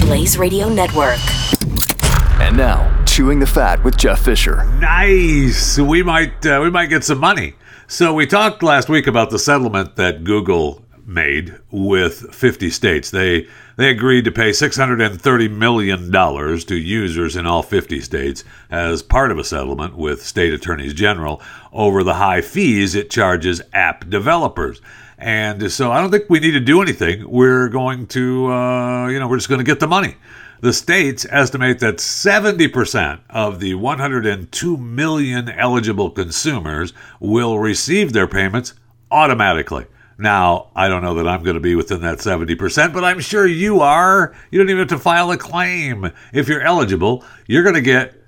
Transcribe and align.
Blaze 0.00 0.36
Radio 0.38 0.68
Network. 0.68 1.18
And 2.40 2.56
now, 2.56 3.04
chewing 3.04 3.40
the 3.40 3.46
fat 3.46 3.82
with 3.84 3.96
Jeff 3.96 4.24
Fisher. 4.24 4.64
Nice. 4.80 5.78
We 5.78 6.02
might 6.02 6.44
uh, 6.44 6.60
we 6.62 6.70
might 6.70 6.86
get 6.86 7.04
some 7.04 7.18
money. 7.18 7.54
So 7.86 8.14
we 8.14 8.26
talked 8.26 8.62
last 8.62 8.88
week 8.88 9.06
about 9.06 9.30
the 9.30 9.38
settlement 9.38 9.96
that 9.96 10.24
Google 10.24 10.84
made 11.06 11.58
with 11.70 12.34
50 12.34 12.70
states. 12.70 13.10
They 13.10 13.46
they 13.76 13.90
agreed 13.90 14.24
to 14.24 14.32
pay 14.32 14.52
630 14.52 15.48
million 15.48 16.10
dollars 16.10 16.64
to 16.66 16.76
users 16.76 17.36
in 17.36 17.46
all 17.46 17.62
50 17.62 18.00
states 18.00 18.44
as 18.70 19.02
part 19.02 19.30
of 19.30 19.38
a 19.38 19.44
settlement 19.44 19.96
with 19.96 20.24
state 20.24 20.52
attorneys 20.52 20.94
general 20.94 21.42
over 21.72 22.02
the 22.02 22.14
high 22.14 22.40
fees 22.40 22.94
it 22.94 23.10
charges 23.10 23.60
app 23.72 24.08
developers. 24.08 24.80
And 25.24 25.72
so 25.72 25.90
I 25.90 26.02
don't 26.02 26.10
think 26.10 26.28
we 26.28 26.38
need 26.38 26.50
to 26.50 26.60
do 26.60 26.82
anything. 26.82 27.26
We're 27.26 27.70
going 27.70 28.08
to, 28.08 28.52
uh, 28.52 29.08
you 29.08 29.18
know, 29.18 29.26
we're 29.26 29.38
just 29.38 29.48
going 29.48 29.58
to 29.58 29.64
get 29.64 29.80
the 29.80 29.86
money. 29.86 30.16
The 30.60 30.74
states 30.74 31.26
estimate 31.30 31.78
that 31.78 31.96
70% 31.96 33.20
of 33.30 33.58
the 33.58 33.72
102 33.72 34.76
million 34.76 35.48
eligible 35.48 36.10
consumers 36.10 36.92
will 37.20 37.58
receive 37.58 38.12
their 38.12 38.26
payments 38.26 38.74
automatically. 39.10 39.86
Now, 40.18 40.70
I 40.76 40.88
don't 40.88 41.02
know 41.02 41.14
that 41.14 41.26
I'm 41.26 41.42
going 41.42 41.54
to 41.54 41.60
be 41.60 41.74
within 41.74 42.02
that 42.02 42.18
70%, 42.18 42.92
but 42.92 43.02
I'm 43.02 43.20
sure 43.20 43.46
you 43.46 43.80
are. 43.80 44.36
You 44.50 44.58
don't 44.58 44.68
even 44.68 44.80
have 44.80 44.88
to 44.88 44.98
file 44.98 45.30
a 45.30 45.38
claim. 45.38 46.12
If 46.34 46.48
you're 46.48 46.60
eligible, 46.60 47.24
you're 47.46 47.62
going 47.62 47.76
to 47.76 47.80
get 47.80 48.22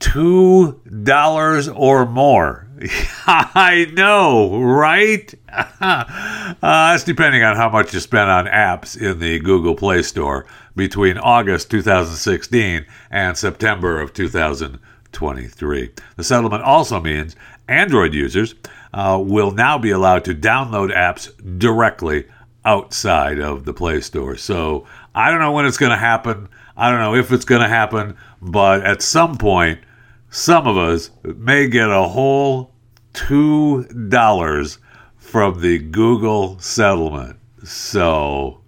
$2 0.00 1.76
or 1.76 2.06
more 2.06 2.67
I 3.26 3.90
know, 3.92 4.60
right? 4.60 5.34
uh, 5.80 6.54
that's 6.60 7.04
depending 7.04 7.42
on 7.42 7.56
how 7.56 7.68
much 7.68 7.92
you 7.92 8.00
spent 8.00 8.30
on 8.30 8.46
apps 8.46 9.00
in 9.00 9.18
the 9.18 9.40
Google 9.40 9.74
Play 9.74 10.02
Store 10.02 10.46
between 10.76 11.18
August 11.18 11.70
2016 11.70 12.86
and 13.10 13.36
September 13.36 14.00
of 14.00 14.12
2023. 14.12 15.90
The 16.16 16.24
settlement 16.24 16.62
also 16.62 17.00
means 17.00 17.34
Android 17.66 18.14
users 18.14 18.54
uh, 18.94 19.20
will 19.20 19.50
now 19.50 19.78
be 19.78 19.90
allowed 19.90 20.24
to 20.26 20.34
download 20.34 20.94
apps 20.94 21.32
directly 21.58 22.26
outside 22.64 23.40
of 23.40 23.64
the 23.64 23.74
Play 23.74 24.00
Store. 24.00 24.36
So 24.36 24.86
I 25.16 25.30
don't 25.30 25.40
know 25.40 25.52
when 25.52 25.66
it's 25.66 25.78
going 25.78 25.90
to 25.90 25.98
happen. 25.98 26.48
I 26.76 26.90
don't 26.90 27.00
know 27.00 27.16
if 27.16 27.32
it's 27.32 27.44
going 27.44 27.62
to 27.62 27.68
happen, 27.68 28.16
but 28.40 28.84
at 28.84 29.02
some 29.02 29.36
point, 29.36 29.80
some 30.30 30.66
of 30.66 30.76
us 30.76 31.10
may 31.22 31.68
get 31.68 31.90
a 31.90 32.02
whole 32.02 32.74
$2 33.14 34.78
from 35.16 35.60
the 35.60 35.78
Google 35.78 36.58
settlement. 36.58 37.38
So 37.64 38.60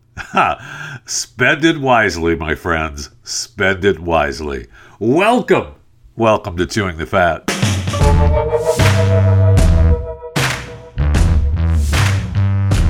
spend 1.06 1.64
it 1.64 1.78
wisely, 1.78 2.34
my 2.34 2.54
friends. 2.54 3.10
Spend 3.24 3.84
it 3.84 4.00
wisely. 4.00 4.68
Welcome. 4.98 5.74
Welcome 6.16 6.56
to 6.56 6.66
Chewing 6.66 6.96
the 6.96 7.06
Fat. 7.06 7.46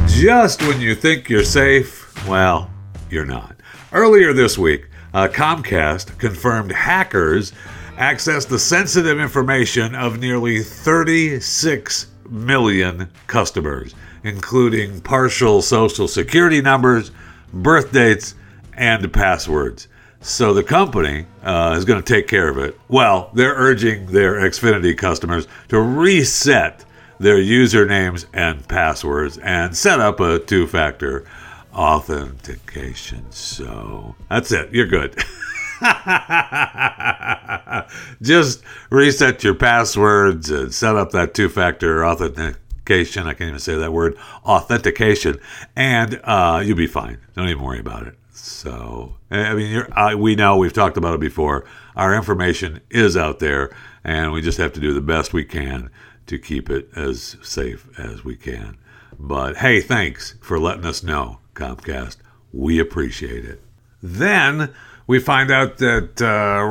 Just 0.08 0.62
when 0.62 0.80
you 0.80 0.94
think 0.94 1.28
you're 1.28 1.44
safe, 1.44 2.26
well, 2.28 2.70
you're 3.10 3.26
not. 3.26 3.56
Earlier 3.92 4.32
this 4.32 4.56
week, 4.56 4.86
uh, 5.12 5.26
Comcast 5.26 6.18
confirmed 6.18 6.70
hackers 6.70 7.52
accessed 8.00 8.48
the 8.48 8.58
sensitive 8.58 9.20
information 9.20 9.94
of 9.94 10.18
nearly 10.18 10.62
36 10.62 12.06
million 12.30 13.10
customers, 13.26 13.94
including 14.24 15.02
partial 15.02 15.60
social 15.60 16.08
security 16.08 16.62
numbers, 16.62 17.10
birth 17.52 17.92
dates, 17.92 18.34
and 18.72 19.12
passwords. 19.12 19.86
So 20.22 20.54
the 20.54 20.62
company 20.62 21.26
uh, 21.42 21.74
is 21.76 21.84
going 21.84 22.02
to 22.02 22.14
take 22.14 22.26
care 22.26 22.48
of 22.48 22.56
it. 22.56 22.78
Well, 22.88 23.30
they're 23.34 23.54
urging 23.54 24.06
their 24.06 24.36
Xfinity 24.36 24.96
customers 24.96 25.46
to 25.68 25.78
reset 25.78 26.86
their 27.18 27.36
usernames 27.36 28.24
and 28.32 28.66
passwords 28.66 29.36
and 29.36 29.76
set 29.76 30.00
up 30.00 30.20
a 30.20 30.38
two 30.38 30.66
factor 30.66 31.26
authentication. 31.74 33.30
So 33.30 34.14
that's 34.30 34.52
it. 34.52 34.72
You're 34.72 34.86
good. 34.86 35.22
Just 38.22 38.62
reset 38.90 39.42
your 39.42 39.54
passwords 39.54 40.50
and 40.50 40.74
set 40.74 40.96
up 40.96 41.12
that 41.12 41.34
two 41.34 41.48
factor 41.48 42.04
authentication. 42.04 43.26
I 43.26 43.34
can't 43.34 43.48
even 43.48 43.60
say 43.60 43.76
that 43.76 43.92
word 43.92 44.16
authentication, 44.44 45.38
and 45.76 46.20
uh, 46.24 46.62
you'll 46.64 46.76
be 46.76 46.86
fine. 46.86 47.18
Don't 47.34 47.48
even 47.48 47.62
worry 47.62 47.80
about 47.80 48.06
it. 48.06 48.16
So, 48.32 49.16
I 49.30 49.54
mean, 49.54 49.84
we 50.18 50.34
know 50.34 50.56
we've 50.56 50.72
talked 50.72 50.96
about 50.96 51.14
it 51.14 51.20
before. 51.20 51.64
Our 51.96 52.14
information 52.14 52.80
is 52.90 53.16
out 53.16 53.38
there, 53.38 53.70
and 54.04 54.32
we 54.32 54.42
just 54.42 54.58
have 54.58 54.72
to 54.74 54.80
do 54.80 54.92
the 54.92 55.00
best 55.00 55.32
we 55.32 55.44
can 55.44 55.90
to 56.26 56.38
keep 56.38 56.70
it 56.70 56.88
as 56.94 57.36
safe 57.42 57.86
as 57.98 58.24
we 58.24 58.36
can. 58.36 58.76
But 59.18 59.58
hey, 59.58 59.80
thanks 59.80 60.34
for 60.40 60.58
letting 60.58 60.86
us 60.86 61.02
know, 61.02 61.38
Comcast. 61.54 62.16
We 62.52 62.78
appreciate 62.78 63.44
it. 63.44 63.62
Then 64.02 64.72
we 65.10 65.18
find 65.18 65.50
out 65.50 65.78
that 65.78 66.22
uh, 66.22 66.62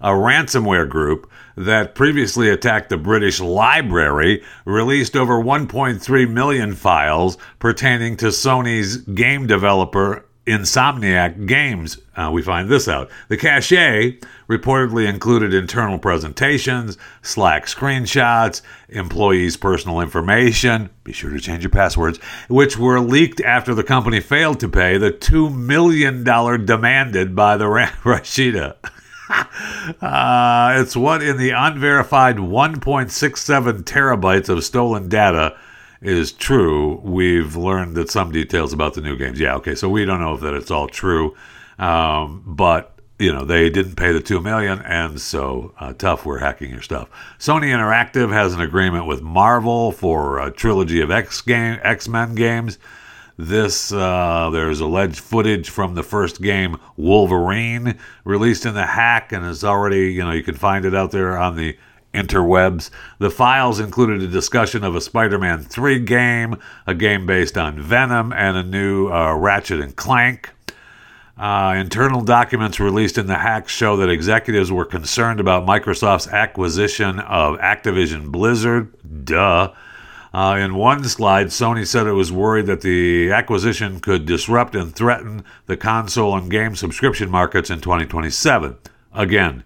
a 0.00 0.10
ransomware 0.10 0.88
group 0.88 1.28
that 1.56 1.96
previously 1.96 2.48
attacked 2.48 2.88
the 2.88 2.96
British 2.96 3.40
Library, 3.40 4.44
released 4.64 5.16
over 5.16 5.42
1.3 5.42 6.30
million 6.30 6.72
files 6.76 7.36
pertaining 7.58 8.16
to 8.16 8.26
Sony's 8.26 8.98
game 8.98 9.48
developer 9.48 10.24
Insomniac 10.48 11.46
Games. 11.46 11.98
Uh, 12.16 12.30
we 12.32 12.40
find 12.40 12.70
this 12.70 12.88
out. 12.88 13.10
The 13.28 13.36
cache 13.36 14.18
reportedly 14.48 15.06
included 15.06 15.52
internal 15.52 15.98
presentations, 15.98 16.96
Slack 17.20 17.66
screenshots, 17.66 18.62
employees' 18.88 19.58
personal 19.58 20.00
information. 20.00 20.88
Be 21.04 21.12
sure 21.12 21.30
to 21.30 21.38
change 21.38 21.62
your 21.62 21.70
passwords, 21.70 22.18
which 22.48 22.78
were 22.78 22.98
leaked 22.98 23.42
after 23.42 23.74
the 23.74 23.84
company 23.84 24.20
failed 24.20 24.58
to 24.60 24.68
pay 24.68 24.96
the 24.96 25.12
$2 25.12 25.54
million 25.54 26.24
demanded 26.24 27.36
by 27.36 27.58
the 27.58 27.66
Rhysida. 28.04 28.76
uh, 30.00 30.80
it's 30.80 30.96
what 30.96 31.22
in 31.22 31.36
the 31.36 31.50
unverified 31.50 32.36
1.67 32.36 33.82
terabytes 33.82 34.48
of 34.48 34.64
stolen 34.64 35.10
data 35.10 35.54
is 36.00 36.32
true, 36.32 37.00
we've 37.02 37.56
learned 37.56 37.96
that 37.96 38.10
some 38.10 38.30
details 38.30 38.72
about 38.72 38.94
the 38.94 39.00
new 39.00 39.16
games. 39.16 39.40
Yeah, 39.40 39.56
okay, 39.56 39.74
so 39.74 39.88
we 39.88 40.04
don't 40.04 40.20
know 40.20 40.34
if 40.34 40.40
that 40.40 40.54
it's 40.54 40.70
all 40.70 40.88
true, 40.88 41.36
um, 41.78 42.42
but 42.46 42.94
you 43.18 43.32
know 43.32 43.44
they 43.44 43.68
didn't 43.68 43.96
pay 43.96 44.12
the 44.12 44.20
two 44.20 44.40
million, 44.40 44.80
and 44.82 45.20
so 45.20 45.74
uh, 45.78 45.92
tough. 45.92 46.24
We're 46.24 46.38
hacking 46.38 46.70
your 46.70 46.82
stuff. 46.82 47.08
Sony 47.38 47.66
Interactive 47.66 48.32
has 48.32 48.54
an 48.54 48.60
agreement 48.60 49.06
with 49.06 49.22
Marvel 49.22 49.90
for 49.90 50.38
a 50.38 50.50
trilogy 50.50 51.00
of 51.00 51.10
X 51.10 51.40
game 51.40 51.80
X 51.82 52.08
Men 52.08 52.34
games. 52.34 52.78
This 53.36 53.92
uh, 53.92 54.50
there's 54.52 54.80
alleged 54.80 55.18
footage 55.18 55.70
from 55.70 55.94
the 55.94 56.02
first 56.02 56.40
game 56.42 56.76
Wolverine 56.96 57.98
released 58.24 58.66
in 58.66 58.74
the 58.74 58.86
hack, 58.86 59.32
and 59.32 59.44
is 59.44 59.64
already 59.64 60.12
you 60.12 60.24
know 60.24 60.32
you 60.32 60.42
can 60.42 60.56
find 60.56 60.84
it 60.84 60.94
out 60.94 61.10
there 61.10 61.36
on 61.36 61.56
the 61.56 61.76
interwebs. 62.14 62.90
The 63.18 63.30
files 63.30 63.80
included 63.80 64.22
a 64.22 64.28
discussion 64.28 64.84
of 64.84 64.94
a 64.96 65.00
Spider 65.00 65.38
Man 65.38 65.62
3 65.62 66.00
game, 66.00 66.56
a 66.86 66.94
game 66.94 67.26
based 67.26 67.58
on 67.58 67.80
Venom, 67.80 68.32
and 68.32 68.56
a 68.56 68.62
new 68.62 69.08
uh, 69.08 69.34
Ratchet 69.34 69.80
and 69.80 69.94
Clank. 69.94 70.50
Uh, 71.38 71.74
internal 71.78 72.20
documents 72.20 72.80
released 72.80 73.16
in 73.16 73.28
the 73.28 73.36
hack 73.36 73.68
show 73.68 73.96
that 73.96 74.08
executives 74.08 74.72
were 74.72 74.84
concerned 74.84 75.38
about 75.38 75.64
Microsoft's 75.64 76.26
acquisition 76.26 77.20
of 77.20 77.56
Activision 77.58 78.32
Blizzard. 78.32 78.92
Duh. 79.24 79.72
Uh, 80.34 80.58
in 80.60 80.74
one 80.74 81.04
slide, 81.04 81.46
Sony 81.46 81.86
said 81.86 82.06
it 82.06 82.12
was 82.12 82.32
worried 82.32 82.66
that 82.66 82.82
the 82.82 83.30
acquisition 83.30 84.00
could 84.00 84.26
disrupt 84.26 84.74
and 84.74 84.94
threaten 84.94 85.44
the 85.66 85.76
console 85.76 86.36
and 86.36 86.50
game 86.50 86.74
subscription 86.74 87.30
markets 87.30 87.70
in 87.70 87.80
2027. 87.80 88.76
Again, 89.14 89.64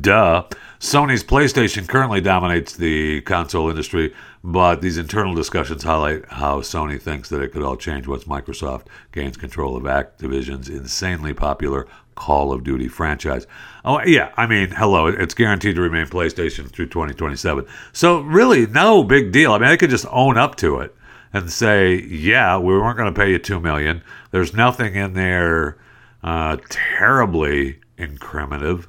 Duh. 0.00 0.44
Sony's 0.80 1.24
PlayStation 1.24 1.86
currently 1.86 2.20
dominates 2.20 2.76
the 2.76 3.20
console 3.22 3.68
industry, 3.68 4.14
but 4.42 4.80
these 4.80 4.98
internal 4.98 5.34
discussions 5.34 5.82
highlight 5.82 6.24
how 6.26 6.60
Sony 6.60 7.00
thinks 7.00 7.28
that 7.28 7.42
it 7.42 7.52
could 7.52 7.62
all 7.62 7.76
change 7.76 8.06
once 8.06 8.24
Microsoft 8.24 8.86
gains 9.12 9.36
control 9.36 9.76
of 9.76 9.82
Activision's 9.82 10.68
insanely 10.68 11.34
popular 11.34 11.86
Call 12.14 12.52
of 12.52 12.64
Duty 12.64 12.88
franchise. 12.88 13.46
Oh, 13.84 14.00
yeah, 14.02 14.32
I 14.36 14.46
mean, 14.46 14.70
hello, 14.70 15.06
it's 15.06 15.34
guaranteed 15.34 15.74
to 15.76 15.82
remain 15.82 16.06
PlayStation 16.06 16.70
through 16.70 16.86
2027. 16.86 17.66
So, 17.92 18.20
really, 18.20 18.66
no 18.66 19.04
big 19.04 19.32
deal. 19.32 19.52
I 19.52 19.58
mean, 19.58 19.68
they 19.68 19.76
could 19.76 19.90
just 19.90 20.06
own 20.10 20.38
up 20.38 20.54
to 20.56 20.80
it 20.80 20.94
and 21.32 21.50
say, 21.50 22.00
yeah, 22.00 22.56
we 22.56 22.72
weren't 22.72 22.96
going 22.96 23.12
to 23.12 23.20
pay 23.20 23.32
you 23.32 23.38
2 23.38 23.60
million. 23.60 24.02
There's 24.30 24.54
nothing 24.54 24.94
in 24.94 25.14
there 25.14 25.76
uh, 26.22 26.56
terribly 26.70 27.80
incriminative 27.98 28.88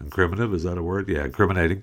Incriminative, 0.00 0.54
is 0.54 0.62
that 0.62 0.78
a 0.78 0.82
word? 0.82 1.08
Yeah, 1.08 1.24
incriminating. 1.24 1.82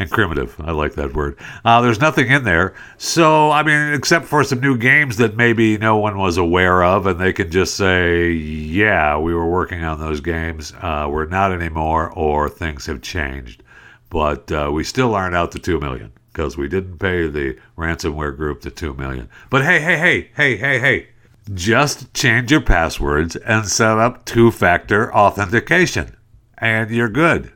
Incriminative. 0.00 0.56
I 0.60 0.72
like 0.72 0.94
that 0.94 1.14
word. 1.14 1.38
Uh, 1.64 1.80
there's 1.80 2.00
nothing 2.00 2.28
in 2.28 2.42
there. 2.42 2.74
So, 2.98 3.52
I 3.52 3.62
mean, 3.62 3.94
except 3.94 4.24
for 4.24 4.42
some 4.42 4.60
new 4.60 4.76
games 4.76 5.16
that 5.18 5.36
maybe 5.36 5.78
no 5.78 5.96
one 5.96 6.18
was 6.18 6.36
aware 6.36 6.82
of, 6.82 7.06
and 7.06 7.20
they 7.20 7.32
can 7.32 7.50
just 7.52 7.76
say, 7.76 8.32
yeah, 8.32 9.16
we 9.16 9.32
were 9.32 9.48
working 9.48 9.84
on 9.84 10.00
those 10.00 10.20
games. 10.20 10.72
Uh, 10.80 11.06
we're 11.08 11.26
not 11.26 11.52
anymore, 11.52 12.10
or 12.10 12.48
things 12.48 12.86
have 12.86 13.00
changed. 13.00 13.62
But 14.10 14.50
uh, 14.50 14.70
we 14.72 14.82
still 14.82 15.14
aren't 15.14 15.36
out 15.36 15.52
to 15.52 15.60
2 15.60 15.78
million 15.78 16.12
because 16.32 16.56
we 16.56 16.66
didn't 16.66 16.98
pay 16.98 17.28
the 17.28 17.56
ransomware 17.78 18.36
group 18.36 18.62
the 18.62 18.70
2 18.70 18.94
million. 18.94 19.28
But 19.50 19.64
hey, 19.64 19.80
hey, 19.80 19.98
hey, 19.98 20.30
hey, 20.34 20.56
hey, 20.56 20.78
hey. 20.80 21.08
Just 21.54 22.12
change 22.12 22.50
your 22.50 22.60
passwords 22.60 23.36
and 23.36 23.66
set 23.66 23.98
up 23.98 24.24
two 24.24 24.50
factor 24.50 25.12
authentication 25.14 26.16
and 26.62 26.90
you're 26.92 27.08
good. 27.08 27.52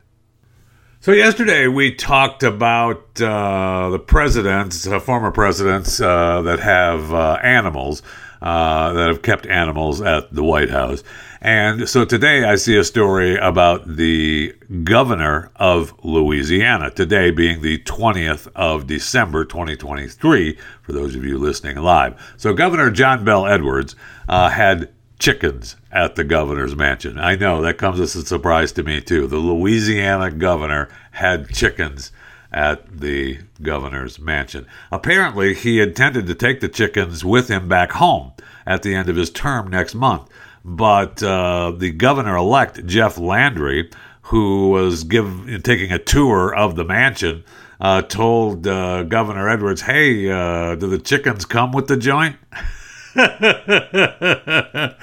So 0.99 1.13
yesterday 1.13 1.67
we 1.67 1.95
talked 1.95 2.43
about 2.43 3.19
uh, 3.21 3.89
the 3.89 3.99
presidents, 3.99 4.85
uh, 4.85 4.99
former 4.99 5.31
presidents 5.31 6.01
uh, 6.01 6.41
that 6.41 6.59
have 6.59 7.13
uh, 7.13 7.39
animals, 7.41 8.03
uh, 8.41 8.91
that 8.91 9.07
have 9.07 9.21
kept 9.21 9.45
animals 9.45 10.01
at 10.01 10.33
the 10.33 10.43
White 10.43 10.69
House. 10.69 11.03
And 11.39 11.87
so 11.87 12.03
today 12.03 12.43
I 12.43 12.55
see 12.55 12.75
a 12.75 12.83
story 12.83 13.37
about 13.37 13.87
the 13.95 14.53
governor 14.83 15.51
of 15.55 15.93
Louisiana, 16.03 16.91
today 16.91 17.31
being 17.31 17.61
the 17.61 17.77
20th 17.83 18.49
of 18.55 18.87
December 18.87 19.45
2023, 19.45 20.57
for 20.81 20.91
those 20.91 21.15
of 21.15 21.23
you 21.23 21.37
listening 21.37 21.77
live. 21.77 22.19
So 22.35 22.53
Governor 22.53 22.91
John 22.91 23.23
Bel 23.23 23.45
Edwards 23.45 23.95
uh, 24.27 24.49
had 24.49 24.89
chickens 25.19 25.75
at 25.91 26.15
the 26.15 26.23
governor's 26.23 26.75
mansion. 26.75 27.17
I 27.17 27.35
know 27.35 27.61
that 27.61 27.77
comes 27.77 27.99
as 27.99 28.15
a 28.15 28.25
surprise 28.25 28.71
to 28.73 28.83
me 28.83 29.01
too. 29.01 29.27
The 29.27 29.37
Louisiana 29.37 30.31
governor 30.31 30.89
had 31.11 31.49
chickens 31.49 32.11
at 32.51 32.99
the 32.99 33.39
governor's 33.61 34.19
mansion. 34.19 34.65
Apparently, 34.91 35.53
he 35.53 35.81
intended 35.81 36.27
to 36.27 36.35
take 36.35 36.59
the 36.59 36.69
chickens 36.69 37.25
with 37.25 37.49
him 37.49 37.67
back 37.67 37.91
home 37.93 38.31
at 38.65 38.83
the 38.83 38.95
end 38.95 39.09
of 39.09 39.15
his 39.15 39.29
term 39.29 39.69
next 39.69 39.95
month. 39.95 40.29
But 40.63 41.21
uh, 41.23 41.71
the 41.71 41.91
governor 41.91 42.35
elect, 42.35 42.85
Jeff 42.85 43.17
Landry, 43.17 43.89
who 44.23 44.69
was 44.69 45.03
give, 45.03 45.63
taking 45.63 45.91
a 45.91 45.99
tour 45.99 46.53
of 46.53 46.75
the 46.75 46.83
mansion, 46.83 47.43
uh, 47.79 48.01
told 48.01 48.67
uh, 48.67 49.03
Governor 49.03 49.49
Edwards, 49.49 49.81
Hey, 49.81 50.29
uh, 50.29 50.75
do 50.75 50.87
the 50.87 50.97
chickens 50.97 51.45
come 51.45 51.71
with 51.71 51.87
the 51.87 51.97
joint? 51.97 52.35
uh, 53.17 54.93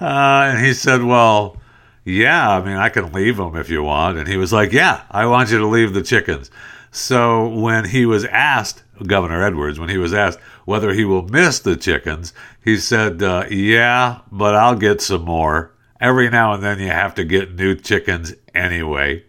and 0.00 0.64
he 0.64 0.72
said, 0.72 1.02
Well, 1.02 1.60
yeah, 2.04 2.50
I 2.50 2.64
mean, 2.64 2.76
I 2.76 2.88
can 2.88 3.12
leave 3.12 3.36
them 3.36 3.56
if 3.56 3.68
you 3.68 3.82
want. 3.82 4.16
And 4.18 4.28
he 4.28 4.36
was 4.36 4.52
like, 4.52 4.72
Yeah, 4.72 5.02
I 5.10 5.26
want 5.26 5.50
you 5.50 5.58
to 5.58 5.66
leave 5.66 5.92
the 5.92 6.02
chickens. 6.02 6.50
So 6.92 7.48
when 7.48 7.86
he 7.86 8.06
was 8.06 8.24
asked, 8.26 8.84
Governor 9.04 9.42
Edwards, 9.42 9.80
when 9.80 9.88
he 9.88 9.98
was 9.98 10.14
asked 10.14 10.38
whether 10.66 10.92
he 10.92 11.04
will 11.04 11.26
miss 11.26 11.58
the 11.58 11.74
chickens, 11.74 12.32
he 12.64 12.76
said, 12.76 13.20
uh, 13.22 13.46
Yeah, 13.50 14.20
but 14.30 14.54
I'll 14.54 14.76
get 14.76 15.00
some 15.00 15.24
more. 15.24 15.72
Every 16.00 16.30
now 16.30 16.52
and 16.52 16.62
then 16.62 16.78
you 16.78 16.88
have 16.88 17.14
to 17.16 17.24
get 17.24 17.56
new 17.56 17.74
chickens 17.74 18.34
anyway. 18.54 19.24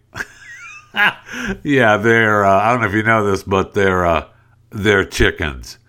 yeah, 1.64 1.98
they're, 1.98 2.46
uh, 2.46 2.62
I 2.62 2.72
don't 2.72 2.82
know 2.82 2.88
if 2.88 2.94
you 2.94 3.04
know 3.04 3.26
this, 3.26 3.42
but 3.42 3.74
they're, 3.74 4.06
uh, 4.06 4.28
they're 4.70 5.06
chickens. 5.06 5.80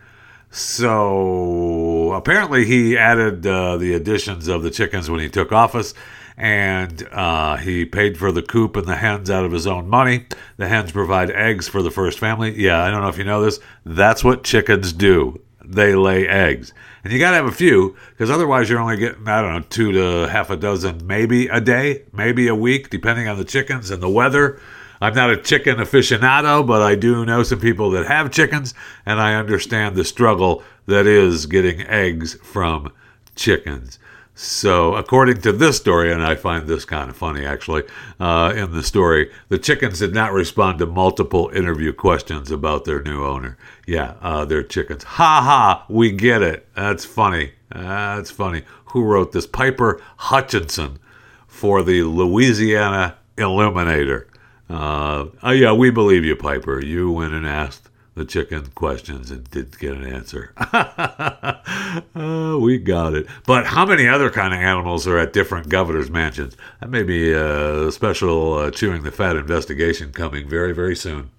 So 0.50 1.95
apparently, 2.12 2.64
he 2.64 2.96
added 2.96 3.46
uh, 3.46 3.76
the 3.76 3.94
additions 3.94 4.48
of 4.48 4.62
the 4.62 4.70
chickens 4.70 5.10
when 5.10 5.20
he 5.20 5.28
took 5.28 5.52
office, 5.52 5.94
and 6.36 7.06
uh, 7.12 7.56
he 7.56 7.84
paid 7.84 8.18
for 8.18 8.32
the 8.32 8.42
coop 8.42 8.76
and 8.76 8.86
the 8.86 8.96
hens 8.96 9.30
out 9.30 9.44
of 9.44 9.52
his 9.52 9.66
own 9.66 9.88
money. 9.88 10.26
The 10.56 10.68
hens 10.68 10.92
provide 10.92 11.30
eggs 11.30 11.68
for 11.68 11.82
the 11.82 11.90
first 11.90 12.18
family. 12.18 12.60
Yeah, 12.60 12.82
I 12.82 12.90
don't 12.90 13.00
know 13.00 13.08
if 13.08 13.18
you 13.18 13.24
know 13.24 13.42
this. 13.42 13.58
That's 13.84 14.22
what 14.22 14.44
chickens 14.44 14.92
do. 14.92 15.40
They 15.64 15.94
lay 15.94 16.28
eggs. 16.28 16.72
And 17.02 17.12
you 17.12 17.18
got 17.18 17.30
to 17.30 17.36
have 17.36 17.46
a 17.46 17.52
few 17.52 17.96
because 18.10 18.30
otherwise 18.30 18.68
you're 18.68 18.80
only 18.80 18.96
getting, 18.96 19.26
I 19.28 19.40
don't 19.40 19.52
know, 19.52 19.66
two 19.68 19.92
to 19.92 20.28
half 20.28 20.50
a 20.50 20.56
dozen, 20.56 21.06
maybe 21.06 21.46
a 21.48 21.60
day, 21.60 22.02
maybe 22.12 22.48
a 22.48 22.54
week, 22.54 22.90
depending 22.90 23.28
on 23.28 23.36
the 23.36 23.44
chickens 23.44 23.90
and 23.90 24.02
the 24.02 24.08
weather. 24.08 24.60
I'm 25.00 25.14
not 25.14 25.30
a 25.30 25.36
chicken 25.36 25.76
aficionado, 25.76 26.66
but 26.66 26.82
I 26.82 26.94
do 26.94 27.24
know 27.24 27.42
some 27.42 27.60
people 27.60 27.90
that 27.90 28.06
have 28.06 28.30
chickens, 28.30 28.74
and 29.04 29.20
I 29.20 29.34
understand 29.34 29.94
the 29.94 30.04
struggle 30.04 30.62
that 30.86 31.06
is 31.06 31.46
getting 31.46 31.82
eggs 31.82 32.34
from 32.42 32.92
chickens. 33.34 33.98
So, 34.38 34.94
according 34.94 35.40
to 35.42 35.52
this 35.52 35.78
story, 35.78 36.12
and 36.12 36.22
I 36.22 36.34
find 36.34 36.66
this 36.66 36.84
kind 36.84 37.08
of 37.08 37.16
funny 37.16 37.46
actually, 37.46 37.84
uh, 38.20 38.52
in 38.54 38.70
the 38.72 38.82
story, 38.82 39.30
the 39.48 39.58
chickens 39.58 39.98
did 39.98 40.12
not 40.12 40.34
respond 40.34 40.78
to 40.78 40.86
multiple 40.86 41.48
interview 41.54 41.94
questions 41.94 42.50
about 42.50 42.84
their 42.84 43.02
new 43.02 43.24
owner. 43.24 43.56
Yeah, 43.86 44.14
uh, 44.20 44.44
they're 44.44 44.62
chickens. 44.62 45.04
Ha 45.04 45.40
ha, 45.42 45.86
we 45.88 46.12
get 46.12 46.42
it. 46.42 46.68
That's 46.76 47.06
funny. 47.06 47.52
That's 47.70 48.30
funny. 48.30 48.64
Who 48.86 49.04
wrote 49.04 49.32
this? 49.32 49.46
Piper 49.46 50.02
Hutchinson 50.18 50.98
for 51.46 51.82
the 51.82 52.02
Louisiana 52.02 53.16
Illuminator. 53.38 54.28
Uh, 54.68 55.26
yeah, 55.44 55.72
we 55.72 55.90
believe 55.90 56.24
you, 56.24 56.36
Piper. 56.36 56.84
You 56.84 57.10
went 57.10 57.34
and 57.34 57.46
asked 57.46 57.86
the 58.16 58.24
chicken 58.24 58.66
questions 58.74 59.30
and 59.30 59.48
didn't 59.50 59.78
get 59.78 59.92
an 59.92 60.06
answer. 60.06 60.52
uh, 60.56 62.58
we 62.60 62.78
got 62.78 63.14
it. 63.14 63.26
But 63.46 63.66
how 63.66 63.84
many 63.84 64.08
other 64.08 64.30
kind 64.30 64.54
of 64.54 64.60
animals 64.60 65.06
are 65.06 65.18
at 65.18 65.34
different 65.34 65.68
governors' 65.68 66.10
mansions? 66.10 66.56
That 66.80 66.88
may 66.88 67.02
be 67.02 67.32
a 67.32 67.92
special 67.92 68.54
uh, 68.54 68.70
Chewing 68.70 69.02
the 69.02 69.12
Fat 69.12 69.36
investigation 69.36 70.12
coming 70.12 70.48
very, 70.48 70.72
very 70.72 70.96
soon. 70.96 71.30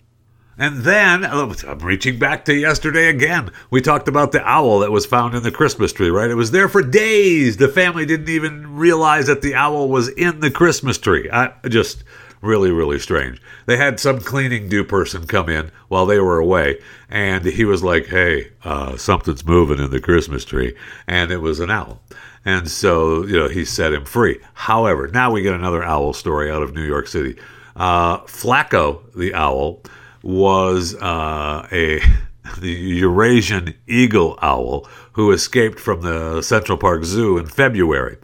And 0.59 0.83
then, 0.83 1.23
oh, 1.23 1.53
I'm 1.67 1.79
reaching 1.79 2.17
back 2.17 2.45
to 2.45 2.53
yesterday 2.53 3.09
again. 3.09 3.51
We 3.69 3.79
talked 3.79 4.07
about 4.07 4.31
the 4.31 4.43
owl 4.43 4.79
that 4.79 4.91
was 4.91 5.05
found 5.05 5.35
in 5.35 5.43
the 5.43 5.51
Christmas 5.51 5.93
tree, 5.93 6.09
right? 6.09 6.31
It 6.31 6.35
was 6.35 6.49
there 6.49 6.67
for 6.67 6.81
days. 6.81 7.57
The 7.57 7.67
family 7.67 8.07
didn't 8.07 8.29
even 8.29 8.75
realize 8.75 9.27
that 9.27 9.43
the 9.43 9.53
owl 9.53 9.87
was 9.87 10.09
in 10.09 10.39
the 10.39 10.49
Christmas 10.49 10.97
tree. 10.97 11.29
I 11.31 11.53
just 11.67 12.03
really, 12.47 12.71
really 12.71 12.97
strange. 12.99 13.41
They 13.65 13.77
had 13.77 13.99
some 13.99 14.19
cleaning 14.19 14.69
do 14.69 14.83
person 14.83 15.27
come 15.27 15.49
in 15.49 15.71
while 15.89 16.05
they 16.05 16.19
were 16.19 16.39
away, 16.39 16.79
and 17.09 17.45
he 17.45 17.65
was 17.65 17.83
like, 17.83 18.07
"Hey, 18.07 18.51
uh, 18.63 18.97
something's 18.97 19.45
moving 19.45 19.79
in 19.79 19.91
the 19.91 19.99
Christmas 19.99 20.45
tree," 20.45 20.75
and 21.07 21.31
it 21.31 21.41
was 21.41 21.59
an 21.59 21.69
owl. 21.69 22.01
And 22.45 22.69
so, 22.69 23.25
you 23.25 23.37
know, 23.37 23.49
he 23.49 23.65
set 23.65 23.93
him 23.93 24.05
free. 24.05 24.39
However, 24.53 25.09
now 25.09 25.31
we 25.31 25.41
get 25.41 25.53
another 25.53 25.83
owl 25.83 26.13
story 26.13 26.49
out 26.49 26.63
of 26.63 26.73
New 26.73 26.85
York 26.85 27.07
City. 27.07 27.35
Uh, 27.75 28.19
Flaco, 28.19 29.01
the 29.13 29.33
owl, 29.33 29.81
was 30.23 30.95
uh, 30.95 31.67
a 31.71 31.99
the 32.59 32.71
Eurasian 32.71 33.73
eagle 33.85 34.39
owl 34.41 34.87
who 35.13 35.31
escaped 35.31 35.79
from 35.79 36.01
the 36.01 36.41
Central 36.41 36.77
Park 36.77 37.03
Zoo 37.03 37.37
in 37.37 37.45
February. 37.45 38.17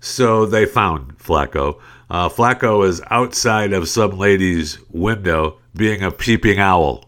So 0.00 0.44
they 0.44 0.66
found 0.66 1.16
Flaco. 1.18 1.80
Uh, 2.12 2.28
Flaco 2.28 2.86
is 2.86 3.00
outside 3.10 3.72
of 3.72 3.88
some 3.88 4.18
lady's 4.18 4.78
window 4.90 5.58
being 5.74 6.02
a 6.02 6.10
peeping 6.10 6.58
owl. 6.58 7.06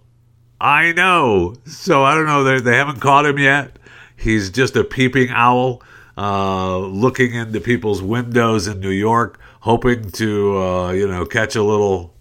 I 0.58 0.92
know. 0.92 1.56
So 1.66 2.04
I 2.04 2.14
don't 2.14 2.24
know. 2.24 2.42
They, 2.42 2.58
they 2.58 2.76
haven't 2.76 3.00
caught 3.00 3.26
him 3.26 3.38
yet. 3.38 3.78
He's 4.16 4.48
just 4.48 4.76
a 4.76 4.82
peeping 4.82 5.28
owl 5.28 5.82
uh, 6.16 6.78
looking 6.78 7.34
into 7.34 7.60
people's 7.60 8.00
windows 8.00 8.66
in 8.66 8.80
New 8.80 8.88
York, 8.88 9.38
hoping 9.60 10.10
to, 10.12 10.56
uh, 10.56 10.92
you 10.92 11.06
know, 11.06 11.26
catch 11.26 11.54
a 11.54 11.62
little, 11.62 12.14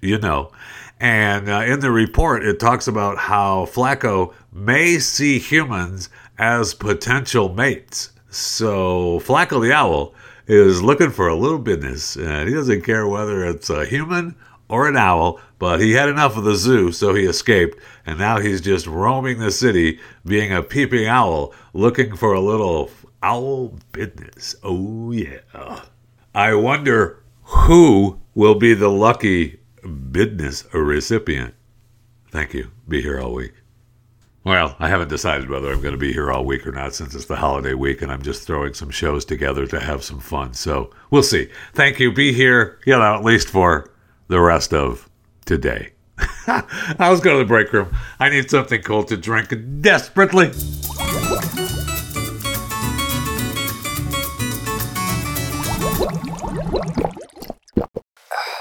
you 0.00 0.16
know. 0.16 0.50
And 0.98 1.50
uh, 1.50 1.64
in 1.66 1.80
the 1.80 1.90
report, 1.90 2.42
it 2.42 2.58
talks 2.58 2.88
about 2.88 3.18
how 3.18 3.66
Flaco 3.66 4.32
may 4.50 4.98
see 4.98 5.38
humans 5.38 6.08
as 6.38 6.72
potential 6.72 7.52
mates. 7.52 8.12
So 8.30 9.20
Flaco 9.20 9.60
the 9.60 9.74
owl 9.74 10.14
is 10.50 10.82
looking 10.82 11.10
for 11.10 11.28
a 11.28 11.36
little 11.36 11.58
business, 11.58 12.16
and 12.16 12.48
he 12.48 12.54
doesn't 12.54 12.82
care 12.82 13.06
whether 13.06 13.44
it's 13.44 13.70
a 13.70 13.84
human 13.84 14.34
or 14.68 14.88
an 14.88 14.96
owl, 14.96 15.40
but 15.58 15.80
he 15.80 15.92
had 15.92 16.08
enough 16.08 16.36
of 16.36 16.44
the 16.44 16.54
zoo, 16.54 16.92
so 16.92 17.14
he 17.14 17.24
escaped, 17.24 17.78
and 18.06 18.18
now 18.18 18.38
he's 18.38 18.60
just 18.60 18.86
roaming 18.86 19.38
the 19.38 19.50
city, 19.50 19.98
being 20.24 20.52
a 20.52 20.62
peeping 20.62 21.06
owl, 21.06 21.52
looking 21.72 22.16
for 22.16 22.34
a 22.34 22.40
little 22.40 22.90
owl 23.22 23.78
business. 23.92 24.54
Oh, 24.62 25.12
yeah. 25.12 25.40
I 26.34 26.54
wonder 26.54 27.22
who 27.42 28.20
will 28.34 28.54
be 28.54 28.74
the 28.74 28.90
lucky 28.90 29.60
business 30.10 30.64
recipient. 30.72 31.54
Thank 32.30 32.54
you. 32.54 32.70
Be 32.88 33.02
here 33.02 33.20
all 33.20 33.34
week. 33.34 33.54
Well, 34.42 34.74
I 34.78 34.88
haven't 34.88 35.08
decided 35.08 35.50
whether 35.50 35.70
I'm 35.70 35.82
going 35.82 35.92
to 35.92 35.98
be 35.98 36.14
here 36.14 36.32
all 36.32 36.46
week 36.46 36.66
or 36.66 36.72
not 36.72 36.94
since 36.94 37.14
it's 37.14 37.26
the 37.26 37.36
holiday 37.36 37.74
week 37.74 38.00
and 38.00 38.10
I'm 38.10 38.22
just 38.22 38.46
throwing 38.46 38.72
some 38.72 38.88
shows 38.88 39.26
together 39.26 39.66
to 39.66 39.80
have 39.80 40.02
some 40.02 40.18
fun. 40.18 40.54
So 40.54 40.90
we'll 41.10 41.22
see. 41.22 41.50
Thank 41.74 42.00
you. 42.00 42.10
Be 42.10 42.32
here, 42.32 42.78
you 42.86 42.94
know, 42.94 43.14
at 43.14 43.22
least 43.22 43.48
for 43.48 43.90
the 44.28 44.40
rest 44.40 44.72
of 44.72 45.10
today. 45.44 45.92
I 46.46 47.10
was 47.10 47.20
going 47.20 47.36
to 47.36 47.44
the 47.44 47.48
break 47.48 47.70
room. 47.72 47.94
I 48.18 48.30
need 48.30 48.50
something 48.50 48.80
cold 48.82 49.08
to 49.08 49.18
drink 49.18 49.52
desperately. 49.82 50.52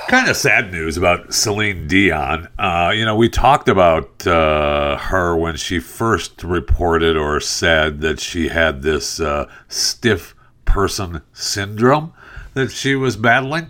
Kind 0.09 0.27
of 0.27 0.35
sad 0.35 0.71
news 0.71 0.97
about 0.97 1.31
Celine 1.31 1.87
Dion. 1.87 2.47
Uh, 2.57 2.91
you 2.95 3.05
know, 3.05 3.15
we 3.15 3.29
talked 3.29 3.69
about 3.69 4.25
uh, 4.25 4.97
her 4.97 5.37
when 5.37 5.55
she 5.55 5.79
first 5.79 6.43
reported 6.43 7.15
or 7.15 7.39
said 7.39 8.01
that 8.01 8.19
she 8.19 8.47
had 8.47 8.81
this 8.81 9.19
uh, 9.19 9.47
stiff 9.67 10.33
person 10.65 11.21
syndrome 11.31 12.11
that 12.55 12.71
she 12.71 12.95
was 12.95 13.17
battling, 13.17 13.67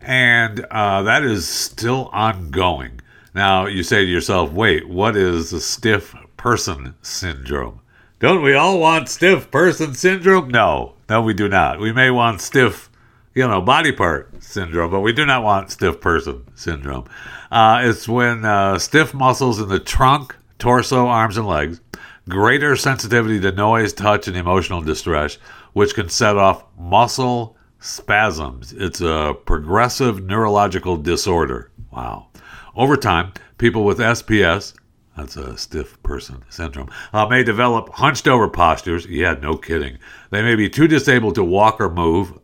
and 0.00 0.60
uh, 0.70 1.02
that 1.02 1.24
is 1.24 1.46
still 1.46 2.08
ongoing. 2.10 2.98
Now, 3.34 3.66
you 3.66 3.82
say 3.82 4.06
to 4.06 4.10
yourself, 4.10 4.50
wait, 4.50 4.88
what 4.88 5.14
is 5.14 5.50
the 5.50 5.60
stiff 5.60 6.14
person 6.38 6.94
syndrome? 7.02 7.80
Don't 8.18 8.40
we 8.40 8.54
all 8.54 8.80
want 8.80 9.10
stiff 9.10 9.50
person 9.50 9.92
syndrome? 9.92 10.48
No, 10.48 10.94
no, 11.10 11.20
we 11.20 11.34
do 11.34 11.50
not. 11.50 11.80
We 11.80 11.92
may 11.92 12.10
want 12.10 12.40
stiff 12.40 12.88
you 13.34 13.46
know, 13.46 13.60
body 13.60 13.92
part 13.92 14.42
syndrome, 14.42 14.90
but 14.90 15.00
we 15.00 15.12
do 15.12 15.24
not 15.24 15.42
want 15.42 15.70
stiff 15.70 16.00
person 16.00 16.44
syndrome. 16.54 17.08
Uh, 17.50 17.80
it's 17.84 18.08
when 18.08 18.44
uh, 18.44 18.78
stiff 18.78 19.14
muscles 19.14 19.60
in 19.60 19.68
the 19.68 19.78
trunk, 19.78 20.36
torso, 20.58 21.06
arms, 21.06 21.36
and 21.36 21.46
legs, 21.46 21.80
greater 22.28 22.76
sensitivity 22.76 23.40
to 23.40 23.52
noise, 23.52 23.92
touch, 23.92 24.28
and 24.28 24.36
emotional 24.36 24.80
distress, 24.80 25.36
which 25.72 25.94
can 25.94 26.08
set 26.08 26.36
off 26.36 26.64
muscle 26.78 27.56
spasms. 27.80 28.72
It's 28.72 29.00
a 29.00 29.34
progressive 29.44 30.24
neurological 30.24 30.96
disorder. 30.96 31.70
Wow. 31.90 32.28
Over 32.74 32.96
time, 32.96 33.32
people 33.58 33.84
with 33.84 33.98
SPS, 33.98 34.74
that's 35.16 35.36
a 35.36 35.58
stiff 35.58 36.02
person 36.02 36.42
syndrome, 36.48 36.90
uh, 37.12 37.26
may 37.26 37.42
develop 37.42 37.90
hunched 37.90 38.26
over 38.26 38.48
postures. 38.48 39.06
Yeah, 39.06 39.34
no 39.34 39.56
kidding. 39.56 39.98
They 40.30 40.42
may 40.42 40.54
be 40.54 40.70
too 40.70 40.88
disabled 40.88 41.34
to 41.34 41.44
walk 41.44 41.80
or 41.80 41.90
move, 41.90 42.38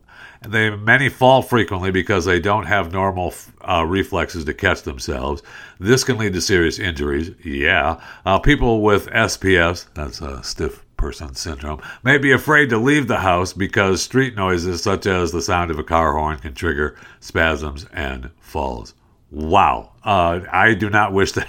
they 0.47 0.69
many 0.69 1.09
fall 1.09 1.41
frequently 1.41 1.91
because 1.91 2.25
they 2.25 2.39
don't 2.39 2.65
have 2.65 2.93
normal 2.93 3.33
uh, 3.61 3.85
reflexes 3.85 4.45
to 4.45 4.53
catch 4.53 4.83
themselves. 4.83 5.41
This 5.79 6.03
can 6.03 6.17
lead 6.17 6.33
to 6.33 6.41
serious 6.41 6.79
injuries. 6.79 7.31
Yeah, 7.43 8.01
uh, 8.25 8.39
people 8.39 8.81
with 8.81 9.07
SPS, 9.07 9.87
that's 9.93 10.21
a 10.21 10.41
stiff 10.43 10.85
person 10.97 11.35
syndrome, 11.35 11.81
may 12.03 12.17
be 12.17 12.31
afraid 12.31 12.69
to 12.69 12.77
leave 12.77 13.07
the 13.07 13.19
house 13.19 13.53
because 13.53 14.01
street 14.01 14.35
noises 14.35 14.81
such 14.81 15.05
as 15.05 15.31
the 15.31 15.41
sound 15.41 15.71
of 15.71 15.79
a 15.79 15.83
car 15.83 16.13
horn 16.13 16.37
can 16.37 16.53
trigger 16.53 16.95
spasms 17.19 17.85
and 17.93 18.29
falls. 18.39 18.93
Wow, 19.31 19.91
uh, 20.03 20.41
I 20.51 20.73
do 20.73 20.89
not 20.89 21.13
wish 21.13 21.33
that. 21.33 21.47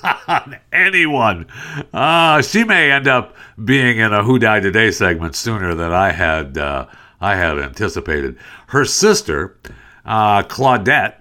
on 0.28 0.56
anyone. 0.72 1.46
Uh, 1.92 2.40
she 2.42 2.62
may 2.62 2.90
end 2.90 3.08
up 3.08 3.34
being 3.64 3.98
in 3.98 4.12
a 4.12 4.22
Who 4.22 4.38
Died 4.38 4.62
Today 4.62 4.92
segment 4.92 5.34
sooner 5.34 5.74
than 5.74 5.92
I 5.92 6.12
had 6.12 6.56
uh, 6.56 6.86
I 7.20 7.36
had 7.36 7.58
anticipated. 7.58 8.38
Her 8.68 8.84
sister, 8.84 9.56
uh, 10.04 10.42
Claudette, 10.42 11.14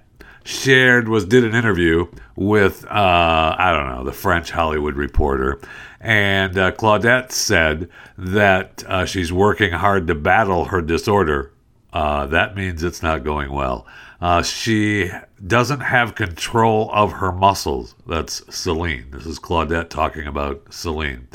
shared 0.44 1.10
was 1.10 1.25
did 1.25 1.44
an 1.44 1.54
interview 1.54 2.08
with 2.36 2.86
uh, 2.86 3.56
I 3.58 3.72
don't 3.74 3.89
know 3.89 4.04
the 4.06 4.13
French 4.13 4.51
Hollywood 4.51 4.96
reporter, 4.96 5.60
and 6.00 6.58
uh, 6.58 6.72
Claudette 6.72 7.32
said 7.32 7.89
that 8.18 8.84
uh, 8.88 9.06
she's 9.06 9.34
working 9.34 9.74
hard 9.74 10.08
to 10.08 10.16
battle 10.16 10.66
her 10.66 10.82
disorder. 10.82 11.51
Uh, 11.92 12.27
that 12.27 12.56
means 12.56 12.84
it's 12.84 13.04
not 13.04 13.24
going 13.24 13.51
well. 13.51 13.86
Uh, 14.22 14.42
she 14.42 15.12
doesn't 15.46 15.82
have 15.82 16.16
control 16.16 16.89
of 16.94 17.13
her 17.13 17.32
muscles. 17.32 17.96
That's 18.08 18.42
Celine. 18.56 19.08
This 19.12 19.25
is 19.25 19.39
Claudette 19.39 19.89
talking 19.89 20.27
about 20.27 20.74
Celine. 20.74 21.27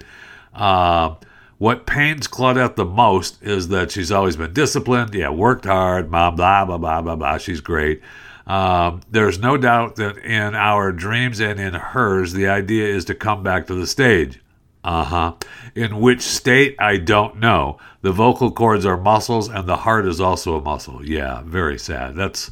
What 1.63 1.87
pains 1.87 2.27
Claudette 2.27 2.75
the 2.75 2.85
most 2.85 3.41
is 3.41 3.69
that 3.69 3.93
she's 3.93 4.11
always 4.11 4.35
been 4.35 4.53
disciplined, 4.53 5.15
yeah, 5.15 5.29
worked 5.29 5.65
hard, 5.65 6.11
blah, 6.11 6.33
blah, 6.33 6.65
blah, 6.65 6.77
blah, 6.77 7.01
blah, 7.03 7.15
blah. 7.15 7.39
She's 7.39 7.61
great. 7.61 8.03
Um, 8.49 9.01
there's 9.09 9.39
no 9.39 9.57
doubt 9.57 9.95
that 9.95 10.19
in 10.19 10.57
our 10.57 10.91
dreams 10.91 11.39
and 11.39 11.61
in 11.61 11.75
hers, 11.75 12.33
the 12.33 12.49
idea 12.49 12.89
is 12.89 13.05
to 13.05 13.15
come 13.15 13.45
back 13.45 13.69
to 13.69 13.77
the 13.77 13.87
stage. 13.87 14.41
Uh 14.83 15.05
huh. 15.05 15.35
In 15.77 16.01
which 16.01 16.23
state, 16.23 16.75
I 16.81 16.97
don't 16.97 17.39
know. 17.39 17.79
The 18.01 18.11
vocal 18.11 18.51
cords 18.51 18.85
are 18.85 18.97
muscles, 18.97 19.49
and 19.49 19.69
the 19.69 19.77
heart 19.77 20.05
is 20.05 20.21
also 20.21 20.59
a 20.59 20.61
muscle. 20.61 21.07
Yeah, 21.07 21.43
very 21.45 21.79
sad. 21.79 22.17
That's 22.17 22.51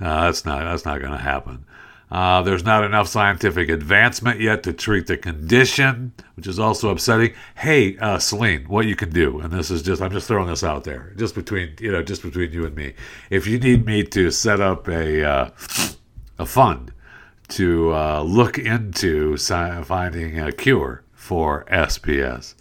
uh, 0.00 0.26
that's 0.26 0.44
not 0.44 0.62
that's 0.62 0.84
not 0.84 1.00
going 1.00 1.10
to 1.10 1.18
happen. 1.18 1.64
Uh, 2.10 2.42
there's 2.42 2.64
not 2.64 2.84
enough 2.84 3.08
scientific 3.08 3.68
advancement 3.68 4.40
yet 4.40 4.62
to 4.62 4.72
treat 4.72 5.06
the 5.06 5.16
condition, 5.16 6.12
which 6.36 6.46
is 6.46 6.58
also 6.58 6.90
upsetting. 6.90 7.34
Hey, 7.56 7.96
uh, 7.98 8.18
Celine, 8.18 8.64
what 8.64 8.86
you 8.86 8.94
can 8.94 9.10
do, 9.10 9.40
and 9.40 9.52
this 9.52 9.70
is 9.70 9.82
just 9.82 10.00
I'm 10.00 10.12
just 10.12 10.28
throwing 10.28 10.48
this 10.48 10.62
out 10.62 10.84
there, 10.84 11.12
just 11.16 11.34
between 11.34 11.74
you 11.80 11.90
know, 11.90 12.02
just 12.02 12.22
between 12.22 12.52
you 12.52 12.66
and 12.66 12.76
me. 12.76 12.94
If 13.30 13.46
you 13.46 13.58
need 13.58 13.84
me 13.86 14.04
to 14.04 14.30
set 14.30 14.60
up 14.60 14.86
a 14.88 15.24
uh, 15.24 15.50
a 16.38 16.46
fund 16.46 16.92
to 17.48 17.94
uh, 17.94 18.22
look 18.22 18.58
into 18.58 19.36
finding 19.36 20.38
a 20.40 20.52
cure 20.52 21.02
for 21.12 21.64
SPS. 21.70 22.54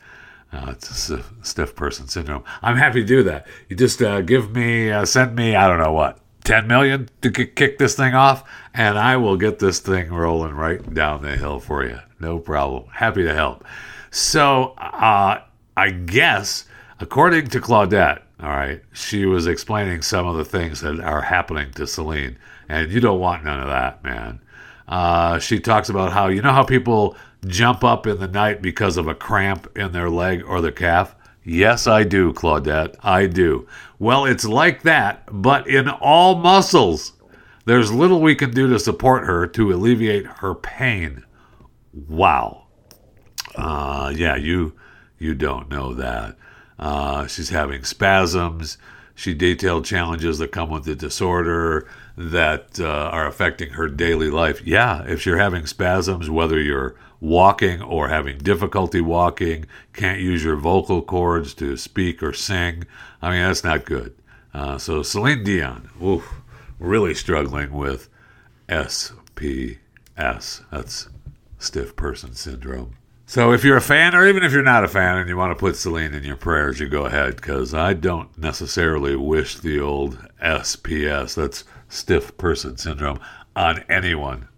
Uh, 0.52 0.68
it's 0.70 1.10
a 1.10 1.24
stiff 1.42 1.76
person 1.76 2.08
syndrome. 2.08 2.44
I'm 2.62 2.78
happy 2.78 3.02
to 3.02 3.08
do 3.08 3.24
that. 3.24 3.48
You 3.70 3.76
just 3.76 4.02
uh, 4.02 4.22
give 4.22 4.56
me, 4.56 4.92
uh, 4.92 5.04
send 5.06 5.36
me, 5.36 5.56
I 5.56 5.68
don't 5.68 5.80
know 5.80 5.94
what, 5.94 6.20
10 6.44 6.68
million 6.68 7.10
to 7.22 7.32
kick 7.32 7.78
this 7.78 7.96
thing 7.96 8.14
off 8.14 8.44
and 8.74 8.98
I 8.98 9.18
will 9.18 9.38
get 9.38 9.60
this 9.60 9.80
thing 9.80 10.12
rolling 10.12 10.54
right 10.54 10.94
down 10.94 11.22
the 11.22 11.38
hill 11.38 11.60
for 11.60 11.86
you. 11.86 12.00
No 12.20 12.40
problem. 12.40 12.86
Happy 12.92 13.24
to 13.24 13.34
help. 13.34 13.66
So, 14.12 14.74
uh, 14.78 15.42
I 15.76 15.90
guess, 15.90 16.66
according 17.00 17.48
to 17.48 17.60
Claudette, 17.60 18.22
all 18.40 18.50
right, 18.50 18.82
she 18.94 19.26
was 19.26 19.48
explaining 19.48 20.02
some 20.02 20.28
of 20.28 20.38
the 20.38 20.46
things 20.46 20.82
that 20.82 21.00
are 21.00 21.22
happening 21.22 21.72
to 21.72 21.88
Celine, 21.88 22.38
and 22.68 22.92
you 22.92 23.00
don't 23.00 23.20
want 23.20 23.44
none 23.44 23.60
of 23.60 23.68
that, 23.68 24.04
man. 24.04 24.40
Uh, 24.88 25.40
she 25.40 25.60
talks 25.60 25.90
about 25.90 26.12
how, 26.12 26.28
you 26.28 26.42
know, 26.42 26.52
how 26.52 26.64
people 26.64 27.16
jump 27.46 27.84
up 27.84 28.06
in 28.06 28.20
the 28.20 28.28
night 28.28 28.62
because 28.62 28.98
of 28.98 29.08
a 29.08 29.16
cramp 29.16 29.68
in 29.78 29.92
their 29.92 30.10
leg 30.10 30.44
or 30.46 30.62
their 30.62 30.72
calf? 30.72 31.16
Yes, 31.44 31.88
I 31.88 32.04
do, 32.04 32.34
Claudette. 32.34 32.96
I 33.02 33.28
do. 33.28 33.68
Well, 34.04 34.26
it's 34.26 34.44
like 34.44 34.82
that, 34.82 35.24
but 35.32 35.66
in 35.66 35.88
all 35.88 36.36
muscles. 36.36 37.14
There's 37.64 37.90
little 37.90 38.20
we 38.20 38.36
can 38.36 38.52
do 38.52 38.68
to 38.68 38.78
support 38.78 39.26
her 39.26 39.48
to 39.48 39.72
alleviate 39.72 40.26
her 40.26 40.54
pain. 40.54 41.24
Wow. 41.94 42.68
Uh, 43.56 44.12
yeah, 44.14 44.36
you 44.36 44.74
you 45.18 45.34
don't 45.34 45.70
know 45.70 45.94
that. 45.94 46.36
Uh, 46.78 47.28
she's 47.28 47.52
having 47.52 47.86
spasms. 47.86 48.78
She 49.16 49.34
detailed 49.34 49.86
challenges 49.86 50.38
that 50.40 50.52
come 50.52 50.70
with 50.70 50.84
the 50.84 50.96
disorder 50.96 51.88
that 52.18 52.82
uh, 52.82 52.86
are 52.86 53.26
affecting 53.26 53.70
her 53.70 53.88
daily 53.88 54.30
life. 54.30 54.68
Yeah, 54.68 55.06
if 55.08 55.26
you're 55.26 55.38
having 55.38 55.66
spasms, 55.66 56.30
whether 56.30 56.60
you're 56.60 56.98
walking 57.24 57.82
or 57.82 58.10
having 58.10 58.38
difficulty 58.38 59.00
walking, 59.00 59.66
can't 59.94 60.20
use 60.20 60.44
your 60.44 60.58
vocal 60.58 61.02
cords 61.02 61.54
to 61.54 61.78
speak 61.78 62.22
or 62.22 62.34
sing, 62.34 62.84
I 63.22 63.32
mean, 63.32 63.42
that's 63.42 63.64
not 63.64 63.86
good. 63.86 64.14
Uh, 64.54 64.78
so 64.78 65.02
Celine 65.02 65.44
Dion, 65.44 65.90
oof 66.04 66.44
really 66.80 67.14
struggling 67.14 67.72
with 67.72 68.10
SPS. 68.68 69.78
That's 70.70 71.08
stiff 71.58 71.96
person 71.96 72.36
syndrome. 72.36 72.98
So 73.26 73.54
if 73.54 73.64
you're 73.64 73.78
a 73.78 73.82
fan, 73.82 74.14
or 74.14 74.28
even 74.28 74.44
if 74.44 74.52
you're 74.52 74.62
not 74.62 74.84
a 74.84 74.90
fan 74.90 75.18
and 75.18 75.30
you 75.30 75.38
want 75.38 75.52
to 75.52 75.60
put 75.60 75.78
Celine 75.78 76.14
in 76.14 76.24
your 76.24 76.36
prayers, 76.36 76.82
you 76.82 76.90
go 76.90 77.06
ahead, 77.06 77.38
because 77.38 77.74
I 77.74 77.94
don't 77.94 78.38
necessarily 78.38 79.16
wish 79.16 79.58
the 79.58 79.80
old 79.80 80.20
SPS, 80.42 81.36
that's 81.36 81.64
stiff 81.88 82.38
person 82.38 82.76
syndrome, 82.78 83.20
on 83.56 83.84
anyone. 83.90 84.50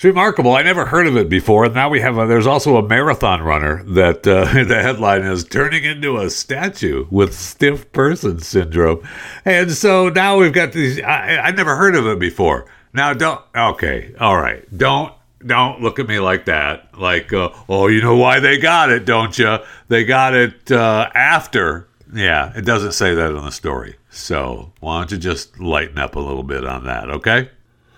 It's 0.00 0.04
remarkable. 0.06 0.54
I 0.54 0.62
never 0.62 0.86
heard 0.86 1.06
of 1.06 1.18
it 1.18 1.28
before. 1.28 1.68
Now 1.68 1.90
we 1.90 2.00
have 2.00 2.16
a, 2.16 2.26
there's 2.26 2.46
also 2.46 2.78
a 2.78 2.88
marathon 2.88 3.42
runner 3.42 3.84
that 3.84 4.26
uh, 4.26 4.44
the 4.64 4.80
headline 4.80 5.24
is 5.24 5.44
turning 5.44 5.84
into 5.84 6.16
a 6.16 6.30
statue 6.30 7.06
with 7.10 7.34
stiff 7.34 7.92
person 7.92 8.38
syndrome. 8.38 9.06
And 9.44 9.70
so 9.70 10.08
now 10.08 10.38
we've 10.38 10.54
got 10.54 10.72
these. 10.72 11.02
I, 11.02 11.36
I 11.36 11.50
never 11.50 11.76
heard 11.76 11.94
of 11.96 12.06
it 12.06 12.18
before. 12.18 12.64
Now 12.94 13.12
don't. 13.12 13.42
Okay, 13.54 14.14
all 14.18 14.38
right. 14.38 14.64
Don't 14.74 15.12
don't 15.46 15.82
look 15.82 15.98
at 15.98 16.08
me 16.08 16.18
like 16.18 16.46
that. 16.46 16.98
Like, 16.98 17.30
uh, 17.34 17.50
oh, 17.68 17.88
you 17.88 18.00
know 18.00 18.16
why 18.16 18.40
they 18.40 18.56
got 18.56 18.88
it, 18.90 19.04
don't 19.04 19.38
you? 19.38 19.58
They 19.88 20.04
got 20.04 20.32
it 20.32 20.72
uh, 20.72 21.10
after. 21.14 21.90
Yeah, 22.10 22.56
it 22.56 22.64
doesn't 22.64 22.92
say 22.92 23.14
that 23.14 23.32
in 23.32 23.44
the 23.44 23.50
story. 23.50 23.96
So 24.08 24.72
why 24.80 25.00
don't 25.00 25.12
you 25.12 25.18
just 25.18 25.60
lighten 25.60 25.98
up 25.98 26.16
a 26.16 26.20
little 26.20 26.42
bit 26.42 26.64
on 26.64 26.84
that, 26.84 27.10
okay? 27.10 27.50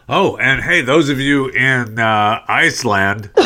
Oh, 0.09 0.37
and 0.37 0.61
hey, 0.61 0.83
those 0.83 1.09
of 1.09 1.21
you 1.21 1.49
in 1.49 1.99
uh, 1.99 2.43
Iceland, 2.49 3.31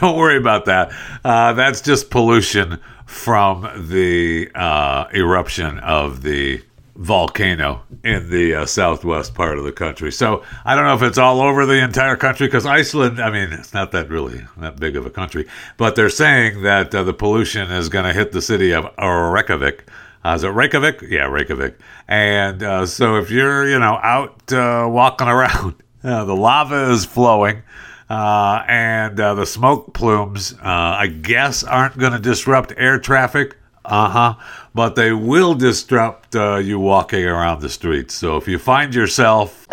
don't 0.00 0.16
worry 0.16 0.36
about 0.36 0.66
that. 0.66 0.92
Uh, 1.24 1.52
that's 1.54 1.80
just 1.80 2.08
pollution 2.08 2.78
from 3.06 3.88
the 3.88 4.50
uh, 4.54 5.06
eruption 5.12 5.78
of 5.80 6.22
the 6.22 6.62
volcano 6.96 7.82
in 8.04 8.30
the 8.30 8.54
uh, 8.54 8.64
southwest 8.66 9.34
part 9.34 9.58
of 9.58 9.64
the 9.64 9.72
country. 9.72 10.12
So 10.12 10.44
I 10.64 10.76
don't 10.76 10.84
know 10.84 10.94
if 10.94 11.02
it's 11.02 11.18
all 11.18 11.40
over 11.40 11.66
the 11.66 11.82
entire 11.82 12.14
country 12.16 12.46
because 12.46 12.66
Iceland, 12.66 13.20
I 13.20 13.30
mean, 13.30 13.52
it's 13.52 13.74
not 13.74 13.90
that 13.92 14.08
really 14.08 14.46
that 14.58 14.78
big 14.78 14.96
of 14.96 15.04
a 15.04 15.10
country, 15.10 15.48
but 15.76 15.96
they're 15.96 16.08
saying 16.08 16.62
that 16.62 16.94
uh, 16.94 17.02
the 17.02 17.12
pollution 17.12 17.72
is 17.72 17.88
going 17.88 18.04
to 18.04 18.12
hit 18.12 18.30
the 18.30 18.42
city 18.42 18.72
of 18.72 18.84
Reykjavik. 18.96 19.84
Uh, 20.24 20.34
is 20.34 20.44
it 20.44 20.48
Reykjavik? 20.48 21.02
Yeah, 21.02 21.26
Reykjavik. 21.26 21.78
And 22.08 22.62
uh, 22.62 22.86
so 22.86 23.16
if 23.16 23.30
you're, 23.30 23.68
you 23.68 23.78
know, 23.78 23.98
out 24.02 24.52
uh, 24.52 24.88
walking 24.90 25.28
around, 25.36 25.74
uh, 26.02 26.24
the 26.24 26.36
lava 26.36 26.90
is 26.90 27.04
flowing. 27.04 27.62
and 28.08 29.16
the 29.16 29.44
smoke 29.44 29.92
plumes, 29.94 30.54
I 30.62 31.06
guess, 31.08 31.62
aren't 31.64 31.98
going 31.98 32.12
to 32.12 32.18
disrupt 32.18 32.72
air 32.76 32.98
traffic 32.98 33.56
uh 33.84 34.08
huh. 34.08 34.34
But 34.74 34.96
they 34.96 35.12
will 35.12 35.54
disrupt 35.54 36.34
uh, 36.34 36.56
you 36.56 36.78
walking 36.80 37.24
around 37.24 37.60
the 37.60 37.68
streets. 37.68 38.14
So 38.14 38.36
if 38.36 38.48
you 38.48 38.58
find 38.58 38.94
yourself. 38.94 39.66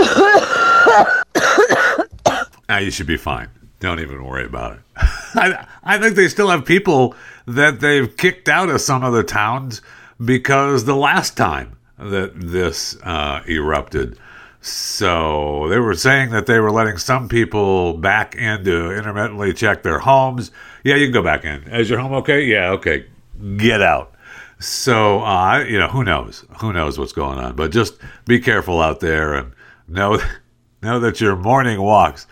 now 2.68 2.78
you 2.80 2.92
should 2.92 3.08
be 3.08 3.18
fine. 3.18 3.50
Don't 3.80 4.00
even 4.00 4.24
worry 4.24 4.46
about 4.46 4.74
it. 4.74 4.80
I, 4.98 5.66
I 5.84 5.98
think 5.98 6.16
they 6.16 6.28
still 6.28 6.50
have 6.50 6.66
people 6.66 7.16
that 7.48 7.80
they've 7.80 8.16
kicked 8.16 8.48
out 8.48 8.70
of 8.70 8.82
some 8.82 9.04
of 9.04 9.14
the 9.14 9.24
towns 9.24 9.82
because 10.24 10.86
the 10.86 10.96
last 10.96 11.38
time 11.38 11.78
that 11.98 12.32
this 12.36 12.98
uh, 13.04 13.42
erupted. 13.48 14.18
So 14.64 15.68
they 15.70 15.80
were 15.80 15.96
saying 15.96 16.30
that 16.32 16.46
they 16.46 16.60
were 16.60 16.72
letting 16.72 16.98
some 16.98 17.28
people 17.28 17.96
back 17.96 18.36
in 18.36 18.64
to 18.64 18.92
intermittently 18.96 19.54
check 19.54 19.82
their 19.82 20.00
homes. 20.00 20.52
Yeah, 20.84 20.96
you 20.96 21.08
can 21.08 21.14
go 21.14 21.24
back 21.24 21.46
in. 21.46 21.64
Is 21.64 21.90
your 21.90 22.00
home 22.00 22.14
okay? 22.14 22.44
Yeah, 22.44 22.70
okay 22.72 23.08
get 23.58 23.82
out. 23.82 24.14
So, 24.60 25.22
uh, 25.22 25.64
you 25.68 25.80
know, 25.80 25.88
who 25.88 26.04
knows? 26.04 26.46
Who 26.60 26.72
knows 26.72 27.00
what's 27.00 27.14
going 27.14 27.40
on? 27.40 27.56
But 27.56 27.72
just 27.72 27.96
be 28.26 28.40
careful 28.40 28.82
out 28.82 29.00
there 29.00 29.34
and 29.34 29.54
know, 29.88 30.20
know 30.84 31.00
that 31.00 31.20
your 31.20 31.36
morning 31.36 31.82
walks 31.82 32.28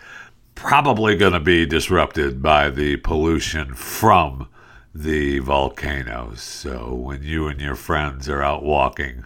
probably 0.54 1.16
going 1.16 1.32
to 1.32 1.40
be 1.40 1.66
disrupted 1.66 2.42
by 2.42 2.70
the 2.70 2.96
pollution 2.98 3.74
from 3.74 4.48
the 4.94 5.38
volcanoes. 5.38 6.40
So 6.40 6.94
when 6.94 7.22
you 7.22 7.48
and 7.48 7.60
your 7.60 7.74
friends 7.74 8.28
are 8.28 8.42
out 8.42 8.62
walking, 8.62 9.24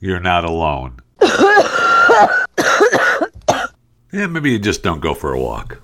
you're 0.00 0.20
not 0.20 0.44
alone. 0.44 1.00
yeah, 4.12 4.26
maybe 4.28 4.52
you 4.52 4.58
just 4.58 4.82
don't 4.82 5.00
go 5.00 5.14
for 5.14 5.32
a 5.32 5.40
walk. 5.40 5.80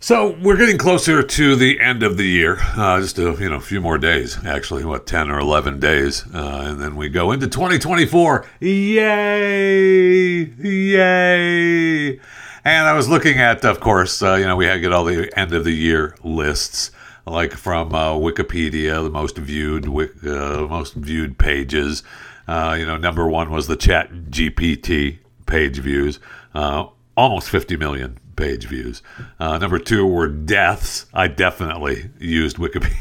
So 0.00 0.36
we're 0.40 0.56
getting 0.56 0.78
closer 0.78 1.24
to 1.24 1.56
the 1.56 1.80
end 1.80 2.04
of 2.04 2.16
the 2.16 2.26
year. 2.26 2.58
Uh, 2.76 3.00
just 3.00 3.18
a 3.18 3.36
you 3.40 3.50
know 3.50 3.58
few 3.58 3.80
more 3.80 3.98
days, 3.98 4.38
actually, 4.44 4.84
what 4.84 5.06
ten 5.06 5.28
or 5.28 5.40
eleven 5.40 5.80
days, 5.80 6.24
uh, 6.32 6.66
and 6.66 6.80
then 6.80 6.94
we 6.94 7.08
go 7.08 7.32
into 7.32 7.48
2024. 7.48 8.46
Yay! 8.60 10.44
Yay! 10.44 12.20
And 12.64 12.86
I 12.86 12.92
was 12.92 13.08
looking 13.08 13.38
at, 13.38 13.64
of 13.64 13.80
course, 13.80 14.22
uh, 14.22 14.34
you 14.34 14.46
know, 14.46 14.54
we 14.54 14.66
had 14.66 14.80
get 14.80 14.92
all 14.92 15.04
the 15.04 15.36
end 15.36 15.52
of 15.52 15.64
the 15.64 15.72
year 15.72 16.14
lists, 16.22 16.92
like 17.30 17.52
from 17.52 17.94
uh, 17.94 18.12
Wikipedia, 18.12 19.02
the 19.02 19.10
most 19.10 19.36
viewed, 19.36 19.86
uh, 19.86 20.66
most 20.68 20.94
viewed 20.94 21.38
pages. 21.38 22.02
Uh, 22.46 22.76
you 22.78 22.86
know, 22.86 22.96
number 22.96 23.28
one 23.28 23.50
was 23.50 23.66
the 23.66 23.76
Chat 23.76 24.10
GPT 24.30 25.18
page 25.46 25.78
views, 25.78 26.18
almost 26.54 27.50
50 27.50 27.76
million 27.76 28.18
page 28.38 28.66
views. 28.66 29.02
Uh, 29.38 29.58
number 29.58 29.78
two 29.78 30.06
were 30.06 30.28
deaths. 30.28 31.06
I 31.12 31.26
definitely 31.26 32.10
used 32.18 32.56
Wikipedia 32.56 32.92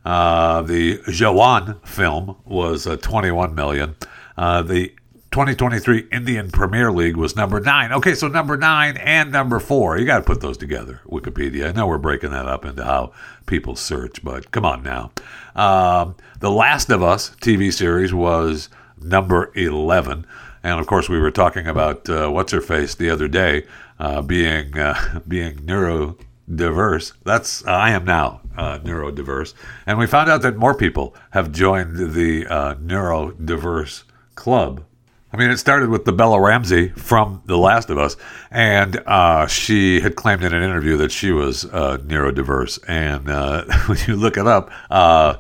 Uh, 0.03 0.61
the 0.61 0.97
Jawan 0.99 1.85
film 1.85 2.37
was 2.45 2.87
uh, 2.87 2.97
21 2.97 3.53
million. 3.53 3.95
Uh, 4.37 4.61
the 4.61 4.93
2023 5.31 6.07
Indian 6.11 6.49
Premier 6.49 6.91
League 6.91 7.15
was 7.15 7.35
number 7.35 7.59
nine. 7.59 7.91
Okay, 7.91 8.15
so 8.15 8.27
number 8.27 8.57
nine 8.57 8.97
and 8.97 9.31
number 9.31 9.59
four. 9.59 9.97
You 9.97 10.05
got 10.05 10.17
to 10.17 10.23
put 10.23 10.41
those 10.41 10.57
together, 10.57 11.01
Wikipedia. 11.05 11.69
I 11.69 11.71
know 11.71 11.85
we're 11.85 11.99
breaking 11.99 12.31
that 12.31 12.47
up 12.47 12.65
into 12.65 12.83
how 12.83 13.11
people 13.45 13.75
search, 13.75 14.23
but 14.23 14.49
come 14.51 14.65
on 14.65 14.81
now. 14.81 15.11
Um, 15.55 16.15
the 16.39 16.49
Last 16.49 16.89
of 16.89 17.03
Us 17.03 17.35
TV 17.41 17.71
series 17.71 18.13
was 18.13 18.69
number 18.99 19.51
11. 19.53 20.25
And 20.63 20.79
of 20.79 20.87
course, 20.87 21.07
we 21.07 21.19
were 21.19 21.31
talking 21.31 21.67
about 21.67 22.09
uh, 22.09 22.29
what's 22.29 22.51
her 22.51 22.61
face 22.61 22.95
the 22.95 23.09
other 23.09 23.27
day 23.27 23.65
uh, 23.99 24.21
being 24.21 24.77
uh, 24.77 25.21
being 25.27 25.57
neurodiverse. 25.57 27.13
That's 27.23 27.65
I 27.65 27.91
am 27.91 28.05
now 28.05 28.41
uh, 28.57 28.79
neurodiverse, 28.79 29.53
and 29.85 29.97
we 29.97 30.07
found 30.07 30.29
out 30.29 30.41
that 30.41 30.57
more 30.57 30.75
people 30.75 31.15
have 31.31 31.51
joined 31.51 32.13
the 32.13 32.47
uh, 32.47 32.75
neurodiverse 32.75 34.03
club 34.35 34.83
I 35.31 35.37
mean, 35.37 35.51
it 35.51 35.57
started 35.57 35.89
with 35.89 36.05
the 36.05 36.11
Bella 36.11 36.41
Ramsey 36.41 36.89
from 36.89 37.43
The 37.45 37.57
Last 37.57 37.91
of 37.91 37.99
Us, 37.99 38.17
and 38.49 38.97
uh, 39.05 39.45
she 39.45 40.01
had 40.01 40.15
claimed 40.15 40.43
in 40.43 40.55
an 40.55 40.63
interview 40.63 40.97
that 40.97 41.11
she 41.11 41.31
was 41.31 41.65
uh, 41.65 41.99
neurodiverse. 41.99 42.79
And 42.87 43.29
uh, 43.29 43.65
when 43.85 43.99
you 44.07 44.15
look 44.15 44.37
it 44.37 44.47
up, 44.47 44.71
uh, 44.89 45.35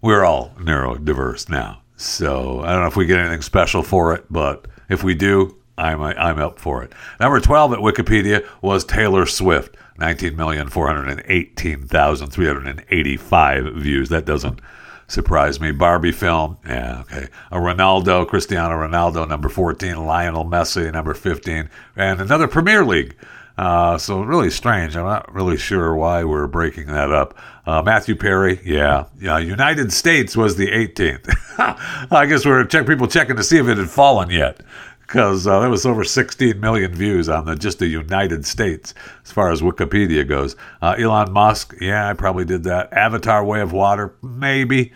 we're 0.00 0.24
all 0.24 0.52
neurodiverse 0.58 1.50
now. 1.50 1.82
So 1.96 2.60
I 2.60 2.72
don't 2.72 2.80
know 2.80 2.86
if 2.86 2.96
we 2.96 3.04
get 3.04 3.20
anything 3.20 3.42
special 3.42 3.82
for 3.82 4.14
it, 4.14 4.24
but 4.30 4.66
if 4.88 5.04
we 5.04 5.14
do, 5.14 5.56
I'm 5.76 6.00
I'm 6.02 6.38
up 6.38 6.58
for 6.58 6.82
it. 6.82 6.92
Number 7.18 7.40
twelve 7.40 7.72
at 7.72 7.80
Wikipedia 7.80 8.46
was 8.62 8.84
Taylor 8.84 9.26
Swift, 9.26 9.76
nineteen 9.98 10.36
million 10.36 10.68
four 10.68 10.86
hundred 10.86 11.24
eighteen 11.26 11.86
thousand 11.86 12.30
three 12.30 12.46
hundred 12.46 12.84
eighty-five 12.90 13.74
views. 13.74 14.08
That 14.08 14.24
doesn't 14.24 14.60
surprise 15.08 15.60
me. 15.60 15.72
Barbie 15.72 16.12
film, 16.12 16.58
yeah, 16.66 17.00
okay. 17.00 17.28
A 17.50 17.56
Ronaldo, 17.56 18.26
Cristiano 18.26 18.74
Ronaldo, 18.74 19.28
number 19.28 19.48
14. 19.48 20.06
Lionel 20.06 20.44
Messi, 20.44 20.90
number 20.92 21.14
15. 21.14 21.68
And 21.96 22.20
another 22.20 22.48
Premier 22.48 22.84
League. 22.84 23.14
Uh, 23.56 23.96
so 23.96 24.22
really 24.22 24.50
strange. 24.50 24.96
I'm 24.96 25.04
not 25.04 25.32
really 25.32 25.56
sure 25.56 25.94
why 25.94 26.24
we're 26.24 26.48
breaking 26.48 26.86
that 26.86 27.12
up. 27.12 27.38
Uh, 27.66 27.82
Matthew 27.82 28.16
Perry, 28.16 28.60
yeah, 28.64 29.04
yeah. 29.20 29.38
United 29.38 29.92
States 29.92 30.36
was 30.36 30.56
the 30.56 30.66
18th. 30.66 31.32
I 32.10 32.26
guess 32.26 32.44
we're 32.44 32.64
check 32.64 32.86
people 32.86 33.06
checking 33.06 33.36
to 33.36 33.44
see 33.44 33.58
if 33.58 33.68
it 33.68 33.78
had 33.78 33.88
fallen 33.88 34.28
yet 34.30 34.60
because 35.06 35.46
uh, 35.46 35.60
there 35.60 35.70
was 35.70 35.86
over 35.86 36.04
16 36.04 36.58
million 36.58 36.94
views 36.94 37.28
on 37.28 37.44
the 37.44 37.56
just 37.56 37.78
the 37.78 37.86
United 37.86 38.46
States 38.46 38.94
as 39.24 39.32
far 39.32 39.50
as 39.50 39.62
Wikipedia 39.62 40.26
goes. 40.26 40.56
Uh, 40.82 40.94
Elon 40.98 41.32
Musk, 41.32 41.74
yeah, 41.80 42.08
I 42.08 42.14
probably 42.14 42.44
did 42.44 42.64
that. 42.64 42.92
Avatar: 42.92 43.44
Way 43.44 43.60
of 43.60 43.72
Water, 43.72 44.14
maybe. 44.22 44.92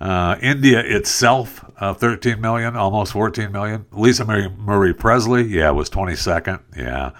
Uh, 0.00 0.36
India 0.40 0.80
itself, 0.80 1.62
uh, 1.76 1.92
13 1.92 2.40
million, 2.40 2.74
almost 2.74 3.12
14 3.12 3.52
million. 3.52 3.84
Lisa 3.92 4.24
Marie, 4.24 4.48
Marie 4.56 4.94
Presley, 4.94 5.42
yeah, 5.42 5.68
was 5.70 5.90
22nd. 5.90 6.58
Yeah. 6.74 7.10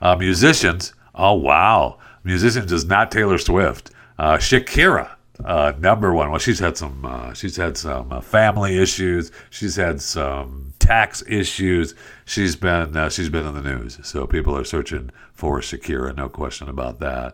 Uh, 0.01 0.15
musicians, 0.15 0.93
Oh 1.17 1.33
wow, 1.33 1.97
Musicians 2.23 2.71
is 2.71 2.85
not 2.85 3.09
Taylor 3.11 3.37
Swift. 3.37 3.91
Uh, 4.19 4.35
Shakira, 4.37 5.11
uh, 5.43 5.73
number 5.79 6.13
one. 6.13 6.29
Well, 6.29 6.39
she's 6.39 6.59
had 6.59 6.77
some. 6.77 7.05
Uh, 7.05 7.33
she's 7.33 7.55
had 7.55 7.77
some 7.77 8.11
uh, 8.11 8.21
family 8.21 8.77
issues. 8.77 9.31
She's 9.49 9.77
had 9.77 10.01
some 10.01 10.73
tax 10.79 11.23
issues. 11.27 11.95
She's 12.25 12.55
been. 12.55 12.97
Uh, 12.97 13.09
she's 13.09 13.29
been 13.29 13.45
in 13.45 13.53
the 13.53 13.61
news. 13.61 13.99
So 14.03 14.27
people 14.27 14.57
are 14.57 14.65
searching 14.65 15.09
for 15.33 15.59
Shakira. 15.61 16.15
No 16.15 16.27
question 16.27 16.67
about 16.67 16.99
that. 16.99 17.33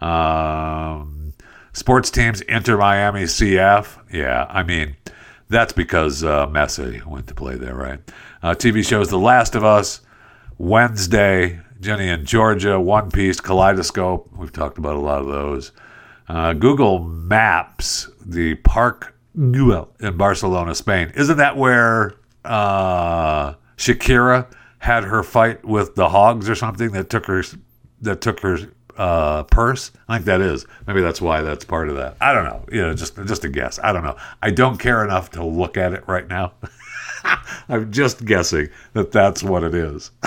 Um, 0.00 1.32
sports 1.72 2.10
teams 2.10 2.40
Inter 2.42 2.76
Miami 2.76 3.24
CF. 3.24 3.98
Yeah, 4.12 4.46
I 4.48 4.62
mean 4.62 4.96
that's 5.48 5.72
because 5.72 6.24
uh, 6.24 6.46
Messi 6.46 7.04
went 7.04 7.26
to 7.28 7.34
play 7.34 7.56
there, 7.56 7.74
right? 7.74 8.00
TV 8.42 8.86
shows 8.86 9.10
The 9.10 9.18
Last 9.18 9.54
of 9.54 9.64
Us. 9.64 10.00
Wednesday, 10.58 11.58
Ginny 11.80 12.08
in 12.08 12.26
Georgia, 12.26 12.78
One 12.78 13.10
Piece, 13.10 13.40
Kaleidoscope. 13.40 14.30
We've 14.36 14.52
talked 14.52 14.76
about 14.76 14.96
a 14.96 15.00
lot 15.00 15.22
of 15.22 15.26
those. 15.26 15.72
Uh, 16.28 16.52
Google 16.52 16.98
Maps, 17.00 18.08
the 18.24 18.54
Park 18.56 19.16
Güell 19.36 19.88
in 20.00 20.16
Barcelona, 20.16 20.74
Spain. 20.74 21.12
Isn't 21.16 21.38
that 21.38 21.56
where 21.56 22.14
uh, 22.44 23.54
Shakira 23.76 24.52
had 24.78 25.04
her 25.04 25.22
fight 25.22 25.64
with 25.64 25.94
the 25.94 26.10
hogs 26.10 26.48
or 26.48 26.54
something 26.54 26.92
that 26.92 27.08
took 27.08 27.26
her 27.26 27.42
that 28.02 28.20
took 28.20 28.40
her 28.40 28.58
uh, 29.00 29.44
purse? 29.44 29.90
I 30.08 30.16
think 30.16 30.26
that 30.26 30.42
is. 30.42 30.66
Maybe 30.86 31.00
that's 31.00 31.22
why 31.22 31.40
that's 31.40 31.64
part 31.64 31.88
of 31.88 31.96
that. 31.96 32.16
I 32.20 32.34
don't 32.34 32.44
know. 32.44 32.66
You 32.70 32.82
know, 32.82 32.94
just 32.94 33.16
just 33.24 33.44
a 33.44 33.48
guess. 33.48 33.80
I 33.82 33.92
don't 33.92 34.04
know. 34.04 34.16
I 34.42 34.50
don't 34.50 34.76
care 34.78 35.02
enough 35.02 35.30
to 35.30 35.44
look 35.44 35.78
at 35.78 35.94
it 35.94 36.04
right 36.06 36.28
now. 36.28 36.52
I'm 37.68 37.90
just 37.90 38.24
guessing 38.26 38.68
that 38.92 39.10
that's 39.10 39.42
what 39.42 39.64
it 39.64 39.74
is. 39.74 40.10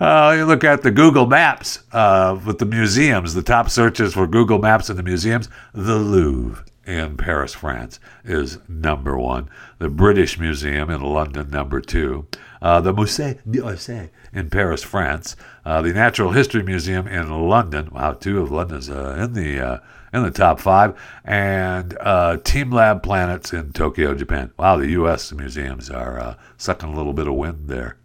uh, 0.00 0.34
you 0.36 0.44
look 0.44 0.62
at 0.62 0.82
the 0.82 0.92
Google 0.92 1.26
Maps 1.26 1.80
uh, 1.92 2.38
with 2.46 2.58
the 2.58 2.66
museums, 2.66 3.34
the 3.34 3.42
top 3.42 3.68
searches 3.68 4.14
for 4.14 4.26
Google 4.28 4.58
Maps 4.58 4.88
in 4.88 4.96
the 4.96 5.02
museums, 5.02 5.48
the 5.72 5.96
Louvre 5.96 6.64
in 6.86 7.16
Paris, 7.16 7.52
France 7.52 7.98
is 8.24 8.58
number 8.68 9.18
one. 9.18 9.50
The 9.78 9.90
British 9.90 10.38
Museum 10.38 10.88
in 10.88 11.02
London, 11.02 11.50
number 11.50 11.80
two. 11.80 12.26
Uh, 12.62 12.80
the 12.80 12.94
Musée 12.94 13.38
d'Orsay 13.48 14.10
in 14.32 14.50
Paris, 14.50 14.82
France. 14.82 15.36
Uh, 15.64 15.82
the 15.82 15.92
Natural 15.92 16.30
History 16.30 16.62
Museum 16.62 17.06
in 17.08 17.28
London. 17.48 17.90
Wow, 17.92 18.12
two 18.12 18.40
of 18.40 18.50
London's 18.50 18.88
uh, 18.88 19.16
in 19.18 19.32
the 19.32 19.60
uh, 19.60 19.78
in 20.12 20.22
the 20.22 20.30
top 20.30 20.60
five. 20.60 20.98
And 21.24 21.96
uh, 22.00 22.38
teamLab 22.38 23.02
Planets 23.02 23.52
in 23.52 23.72
Tokyo, 23.72 24.14
Japan. 24.14 24.52
Wow, 24.56 24.76
the 24.76 24.90
U.S. 24.90 25.32
museums 25.32 25.90
are 25.90 26.18
uh, 26.18 26.34
sucking 26.56 26.88
a 26.88 26.96
little 26.96 27.12
bit 27.12 27.26
of 27.26 27.34
wind 27.34 27.68
there. 27.68 27.98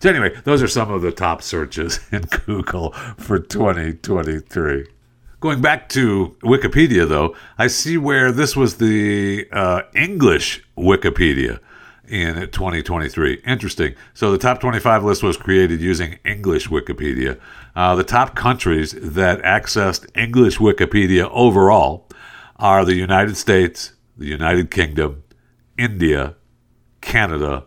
So 0.00 0.10
anyway, 0.10 0.34
those 0.44 0.62
are 0.62 0.68
some 0.68 0.90
of 0.90 1.02
the 1.02 1.12
top 1.12 1.42
searches 1.42 2.00
in 2.12 2.22
Google 2.22 2.92
for 3.18 3.38
2023. 3.38 4.86
Going 5.42 5.60
back 5.60 5.88
to 5.88 6.36
Wikipedia, 6.44 7.08
though, 7.08 7.34
I 7.58 7.66
see 7.66 7.98
where 7.98 8.30
this 8.30 8.54
was 8.54 8.76
the 8.76 9.48
uh, 9.50 9.82
English 9.92 10.62
Wikipedia 10.78 11.58
in 12.06 12.48
2023. 12.48 13.42
Interesting. 13.44 13.96
So 14.14 14.30
the 14.30 14.38
top 14.38 14.60
25 14.60 15.02
list 15.02 15.24
was 15.24 15.36
created 15.36 15.80
using 15.80 16.20
English 16.24 16.68
Wikipedia. 16.68 17.40
Uh, 17.74 17.96
the 17.96 18.04
top 18.04 18.36
countries 18.36 18.92
that 18.92 19.42
accessed 19.42 20.06
English 20.16 20.58
Wikipedia 20.58 21.28
overall 21.32 22.08
are 22.54 22.84
the 22.84 22.94
United 22.94 23.36
States, 23.36 23.94
the 24.16 24.26
United 24.26 24.70
Kingdom, 24.70 25.24
India, 25.76 26.36
Canada, 27.00 27.64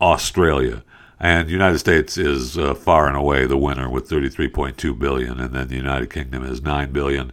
Australia. 0.00 0.82
And 1.20 1.48
the 1.48 1.52
United 1.52 1.78
States 1.78 2.16
is 2.16 2.56
uh, 2.56 2.74
far 2.74 3.06
and 3.06 3.16
away 3.16 3.44
the 3.46 3.58
winner 3.58 3.90
with 3.90 4.08
33.2 4.08 4.98
billion, 4.98 5.38
and 5.38 5.54
then 5.54 5.68
the 5.68 5.76
United 5.76 6.08
Kingdom 6.08 6.44
is 6.44 6.62
9 6.62 6.92
billion. 6.92 7.30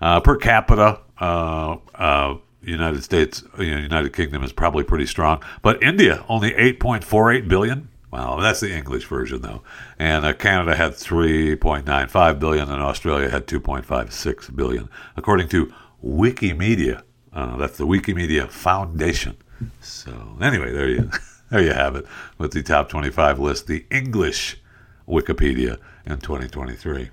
Uh, 0.00 0.20
per 0.20 0.36
capita, 0.36 1.00
uh, 1.20 1.76
uh 1.94 2.36
United 2.62 3.02
States, 3.02 3.42
you 3.58 3.70
know, 3.70 3.78
United 3.78 4.12
Kingdom 4.12 4.42
is 4.42 4.52
probably 4.52 4.84
pretty 4.84 5.06
strong, 5.06 5.42
but 5.62 5.82
India 5.82 6.24
only 6.28 6.50
8.48 6.52 7.48
billion. 7.48 7.88
Wow, 8.10 8.40
that's 8.40 8.60
the 8.60 8.74
English 8.74 9.06
version 9.06 9.40
though. 9.40 9.62
And 9.98 10.26
uh, 10.26 10.32
Canada 10.34 10.74
had 10.74 10.92
3.95 10.92 12.38
billion, 12.38 12.70
and 12.70 12.82
Australia 12.82 13.30
had 13.30 13.46
2.56 13.46 14.54
billion, 14.54 14.88
according 15.16 15.48
to 15.48 15.72
Wikimedia. 16.04 17.02
Uh, 17.32 17.56
that's 17.56 17.78
the 17.78 17.86
Wikimedia 17.86 18.48
Foundation. 18.50 19.36
So 19.80 20.36
anyway, 20.40 20.72
there 20.72 20.88
you. 20.88 21.10
There 21.50 21.62
you 21.62 21.72
have 21.72 21.96
it 21.96 22.06
with 22.38 22.52
the 22.52 22.62
top 22.62 22.88
25 22.88 23.38
list, 23.38 23.66
the 23.66 23.84
English 23.90 24.56
Wikipedia 25.06 25.78
in 26.06 26.18
2023. 26.18 27.10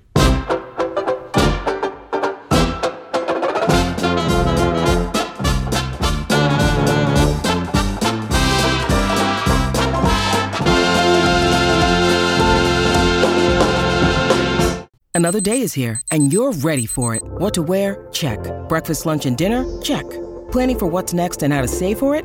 Another 15.14 15.40
day 15.40 15.62
is 15.62 15.74
here, 15.74 16.00
and 16.12 16.32
you're 16.32 16.52
ready 16.52 16.86
for 16.86 17.16
it. 17.16 17.24
What 17.24 17.52
to 17.54 17.62
wear? 17.62 18.06
Check. 18.12 18.38
Breakfast, 18.68 19.04
lunch, 19.04 19.26
and 19.26 19.36
dinner? 19.36 19.64
Check. 19.82 20.08
Planning 20.52 20.78
for 20.78 20.86
what's 20.86 21.12
next 21.12 21.42
and 21.42 21.52
how 21.52 21.60
to 21.60 21.66
save 21.66 21.98
for 21.98 22.14
it? 22.14 22.24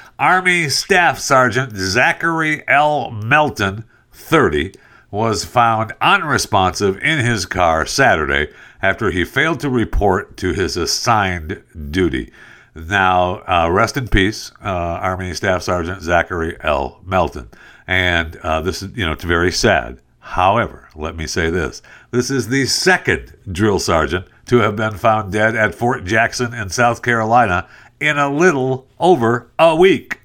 Army 0.21 0.69
Staff 0.69 1.17
Sergeant 1.17 1.75
Zachary 1.75 2.63
L. 2.67 3.09
Melton, 3.09 3.85
30, 4.11 4.71
was 5.09 5.43
found 5.43 5.93
unresponsive 5.99 6.95
in 6.99 7.25
his 7.25 7.47
car 7.47 7.87
Saturday 7.87 8.53
after 8.83 9.09
he 9.09 9.25
failed 9.25 9.59
to 9.61 9.67
report 9.67 10.37
to 10.37 10.53
his 10.53 10.77
assigned 10.77 11.63
duty. 11.89 12.31
Now, 12.75 13.41
uh, 13.47 13.71
rest 13.71 13.97
in 13.97 14.09
peace, 14.09 14.51
uh, 14.63 14.67
Army 14.67 15.33
Staff 15.33 15.63
Sergeant 15.63 16.03
Zachary 16.03 16.55
L. 16.61 17.01
Melton. 17.03 17.49
And 17.87 18.35
uh, 18.43 18.61
this 18.61 18.83
is, 18.83 18.95
you 18.95 19.03
know, 19.03 19.13
it's 19.13 19.23
very 19.23 19.51
sad. 19.51 20.01
However, 20.19 20.87
let 20.95 21.15
me 21.15 21.25
say 21.25 21.49
this 21.49 21.81
this 22.11 22.29
is 22.29 22.47
the 22.47 22.67
second 22.67 23.35
drill 23.51 23.79
sergeant 23.79 24.27
to 24.45 24.57
have 24.57 24.75
been 24.75 24.97
found 24.97 25.31
dead 25.31 25.55
at 25.55 25.73
Fort 25.73 26.05
Jackson 26.05 26.53
in 26.53 26.69
South 26.69 27.01
Carolina 27.01 27.67
in 28.01 28.17
a 28.17 28.29
little 28.29 28.87
over 28.99 29.49
a 29.57 29.75
week. 29.75 30.19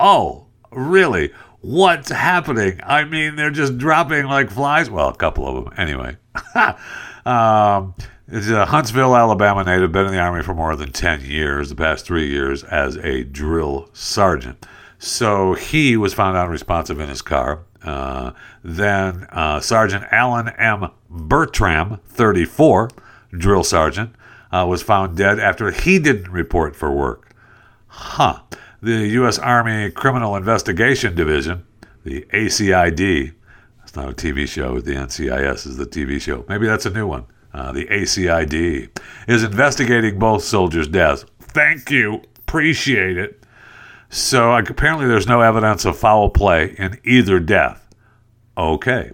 Oh, 0.00 0.46
really? 0.72 1.32
What's 1.60 2.10
happening? 2.10 2.80
I 2.82 3.04
mean, 3.04 3.36
they're 3.36 3.50
just 3.50 3.78
dropping 3.78 4.24
like 4.24 4.50
flies. 4.50 4.90
Well, 4.90 5.08
a 5.08 5.14
couple 5.14 5.46
of 5.46 5.64
them, 5.64 5.74
anyway. 5.76 6.16
um, 7.26 7.94
it's 8.26 8.48
a 8.48 8.64
Huntsville, 8.64 9.14
Alabama 9.14 9.64
native, 9.64 9.92
been 9.92 10.06
in 10.06 10.12
the 10.12 10.18
Army 10.18 10.42
for 10.42 10.54
more 10.54 10.74
than 10.76 10.92
10 10.92 11.20
years, 11.20 11.68
the 11.68 11.76
past 11.76 12.06
three 12.06 12.28
years 12.28 12.64
as 12.64 12.96
a 12.96 13.22
drill 13.22 13.88
sergeant. 13.92 14.66
So 14.98 15.52
he 15.52 15.96
was 15.98 16.14
found 16.14 16.36
unresponsive 16.36 16.98
in 16.98 17.08
his 17.10 17.22
car. 17.22 17.60
Uh, 17.82 18.32
then 18.62 19.26
uh, 19.30 19.60
Sergeant 19.60 20.06
Allen 20.10 20.48
M. 20.48 20.88
Burtram, 21.10 22.00
34, 22.06 22.88
drill 23.32 23.62
sergeant, 23.62 24.14
uh, 24.54 24.64
was 24.64 24.82
found 24.82 25.16
dead 25.16 25.40
after 25.40 25.72
he 25.72 25.98
didn't 25.98 26.30
report 26.30 26.76
for 26.76 26.92
work. 26.92 27.34
Huh. 27.88 28.40
The 28.80 29.08
U.S. 29.08 29.38
Army 29.38 29.90
Criminal 29.90 30.36
Investigation 30.36 31.14
Division, 31.16 31.66
the 32.04 32.24
ACID, 32.32 33.34
it's 33.82 33.96
not 33.96 34.10
a 34.10 34.12
TV 34.12 34.46
show, 34.46 34.80
the 34.80 34.92
NCIS 34.92 35.66
is 35.66 35.76
the 35.76 35.86
TV 35.86 36.20
show. 36.20 36.44
Maybe 36.48 36.66
that's 36.66 36.86
a 36.86 36.90
new 36.90 37.06
one. 37.06 37.24
Uh, 37.52 37.72
the 37.72 37.86
ACID 37.86 38.90
is 39.26 39.42
investigating 39.42 40.18
both 40.18 40.44
soldiers' 40.44 40.88
deaths. 40.88 41.24
Thank 41.40 41.90
you. 41.90 42.22
Appreciate 42.38 43.16
it. 43.16 43.42
So 44.08 44.54
apparently, 44.54 45.06
there's 45.06 45.26
no 45.26 45.40
evidence 45.40 45.84
of 45.84 45.98
foul 45.98 46.30
play 46.30 46.76
in 46.78 47.00
either 47.04 47.40
death. 47.40 47.88
Okay. 48.56 49.12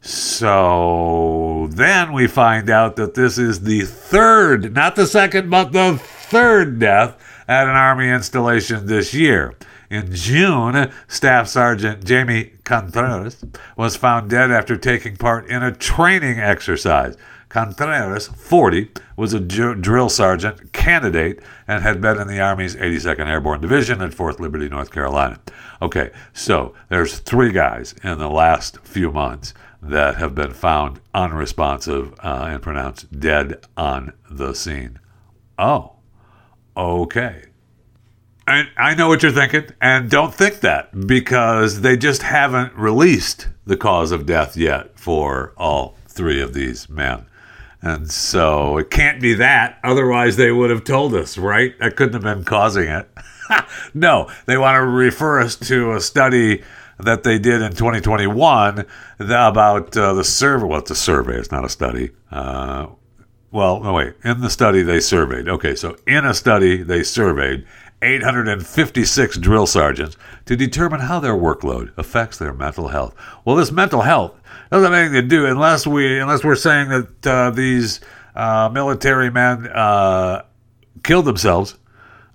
So 0.00 1.53
then 1.66 2.12
we 2.12 2.26
find 2.26 2.70
out 2.70 2.96
that 2.96 3.14
this 3.14 3.38
is 3.38 3.62
the 3.62 3.82
third, 3.82 4.74
not 4.74 4.96
the 4.96 5.06
second, 5.06 5.50
but 5.50 5.72
the 5.72 5.98
third 5.98 6.78
death 6.78 7.16
at 7.46 7.68
an 7.68 7.74
Army 7.74 8.08
installation 8.08 8.86
this 8.86 9.14
year. 9.14 9.54
In 9.90 10.12
June, 10.14 10.90
Staff 11.06 11.48
Sergeant 11.48 12.04
Jamie 12.04 12.52
Contreras 12.64 13.44
was 13.76 13.96
found 13.96 14.30
dead 14.30 14.50
after 14.50 14.76
taking 14.76 15.16
part 15.16 15.46
in 15.46 15.62
a 15.62 15.70
training 15.70 16.40
exercise. 16.40 17.16
Contreras, 17.48 18.26
40, 18.26 18.90
was 19.16 19.32
a 19.32 19.38
drill 19.38 20.08
sergeant 20.08 20.72
candidate 20.72 21.40
and 21.68 21.84
had 21.84 22.00
been 22.00 22.18
in 22.18 22.26
the 22.26 22.40
Army's 22.40 22.74
82nd 22.74 23.28
Airborne 23.28 23.60
Division 23.60 24.02
at 24.02 24.12
Fort 24.12 24.40
Liberty, 24.40 24.68
North 24.68 24.90
Carolina. 24.90 25.38
Okay, 25.80 26.10
so 26.32 26.74
there's 26.88 27.20
three 27.20 27.52
guys 27.52 27.94
in 28.02 28.18
the 28.18 28.28
last 28.28 28.78
few 28.80 29.12
months 29.12 29.54
that 29.88 30.16
have 30.16 30.34
been 30.34 30.52
found 30.52 31.00
unresponsive 31.12 32.14
uh, 32.20 32.48
and 32.50 32.62
pronounced 32.62 33.18
dead 33.18 33.64
on 33.76 34.12
the 34.30 34.54
scene. 34.54 34.98
Oh, 35.58 35.92
okay. 36.76 37.44
And 38.46 38.68
I 38.76 38.94
know 38.94 39.08
what 39.08 39.22
you're 39.22 39.32
thinking, 39.32 39.66
and 39.80 40.10
don't 40.10 40.34
think 40.34 40.60
that 40.60 41.06
because 41.06 41.80
they 41.80 41.96
just 41.96 42.22
haven't 42.22 42.74
released 42.74 43.48
the 43.64 43.76
cause 43.76 44.12
of 44.12 44.26
death 44.26 44.56
yet 44.56 44.98
for 44.98 45.54
all 45.56 45.96
three 46.06 46.42
of 46.42 46.52
these 46.52 46.88
men. 46.88 47.26
And 47.80 48.10
so 48.10 48.78
it 48.78 48.90
can't 48.90 49.20
be 49.20 49.34
that. 49.34 49.78
Otherwise, 49.82 50.36
they 50.36 50.52
would 50.52 50.70
have 50.70 50.84
told 50.84 51.14
us, 51.14 51.38
right? 51.38 51.78
That 51.78 51.96
couldn't 51.96 52.14
have 52.14 52.22
been 52.22 52.44
causing 52.44 52.88
it. 52.88 53.08
no, 53.94 54.30
they 54.46 54.56
want 54.56 54.76
to 54.76 54.82
refer 54.82 55.40
us 55.40 55.56
to 55.56 55.92
a 55.92 56.00
study 56.00 56.62
that 56.98 57.24
they 57.24 57.38
did 57.38 57.62
in 57.62 57.72
2021 57.72 58.86
about 59.18 59.96
uh, 59.96 60.14
the 60.14 60.24
survey. 60.24 60.64
Well, 60.64 60.78
it's 60.80 60.90
a 60.90 60.96
survey, 60.96 61.38
it's 61.38 61.52
not 61.52 61.64
a 61.64 61.68
study. 61.68 62.10
Uh, 62.30 62.88
well, 63.50 63.80
no, 63.80 63.92
wait. 63.92 64.14
In 64.24 64.40
the 64.40 64.50
study, 64.50 64.82
they 64.82 64.98
surveyed. 64.98 65.48
Okay, 65.48 65.76
so 65.76 65.96
in 66.06 66.24
a 66.24 66.34
study, 66.34 66.82
they 66.82 67.04
surveyed 67.04 67.64
856 68.02 69.38
drill 69.38 69.66
sergeants 69.66 70.16
to 70.46 70.56
determine 70.56 71.00
how 71.00 71.20
their 71.20 71.34
workload 71.34 71.96
affects 71.96 72.36
their 72.38 72.52
mental 72.52 72.88
health. 72.88 73.14
Well, 73.44 73.56
this 73.56 73.72
mental 73.72 74.02
health 74.02 74.34
doesn't 74.70 74.92
have 74.92 75.00
anything 75.00 75.22
to 75.22 75.28
do 75.28 75.46
unless 75.46 75.86
we 75.86 76.18
unless 76.18 76.44
we're 76.44 76.56
saying 76.56 76.88
that 76.88 77.26
uh, 77.26 77.50
these 77.50 78.00
uh, 78.34 78.68
military 78.72 79.30
men 79.30 79.68
uh, 79.68 80.42
killed 81.02 81.24
themselves, 81.24 81.78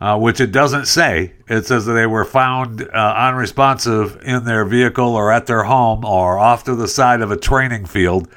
uh, 0.01 0.17
which 0.17 0.39
it 0.39 0.51
doesn't 0.51 0.85
say. 0.85 1.33
It 1.47 1.65
says 1.65 1.85
that 1.85 1.93
they 1.93 2.05
were 2.05 2.25
found 2.25 2.81
uh, 2.81 3.13
unresponsive 3.17 4.21
in 4.23 4.45
their 4.45 4.65
vehicle 4.65 5.15
or 5.15 5.31
at 5.31 5.47
their 5.47 5.63
home 5.63 6.05
or 6.05 6.37
off 6.37 6.63
to 6.65 6.75
the 6.75 6.87
side 6.87 7.21
of 7.21 7.31
a 7.31 7.37
training 7.37 7.85
field, 7.85 8.27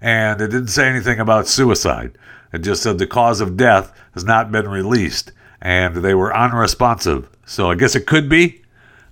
and 0.00 0.40
it 0.40 0.48
didn't 0.48 0.68
say 0.68 0.88
anything 0.88 1.20
about 1.20 1.46
suicide. 1.46 2.18
It 2.52 2.58
just 2.58 2.82
said 2.82 2.98
the 2.98 3.06
cause 3.06 3.40
of 3.40 3.56
death 3.56 3.92
has 4.14 4.24
not 4.24 4.52
been 4.52 4.68
released, 4.68 5.32
and 5.60 5.96
they 5.96 6.14
were 6.14 6.36
unresponsive. 6.36 7.28
So 7.46 7.70
I 7.70 7.76
guess 7.76 7.94
it 7.94 8.06
could 8.06 8.28
be 8.28 8.62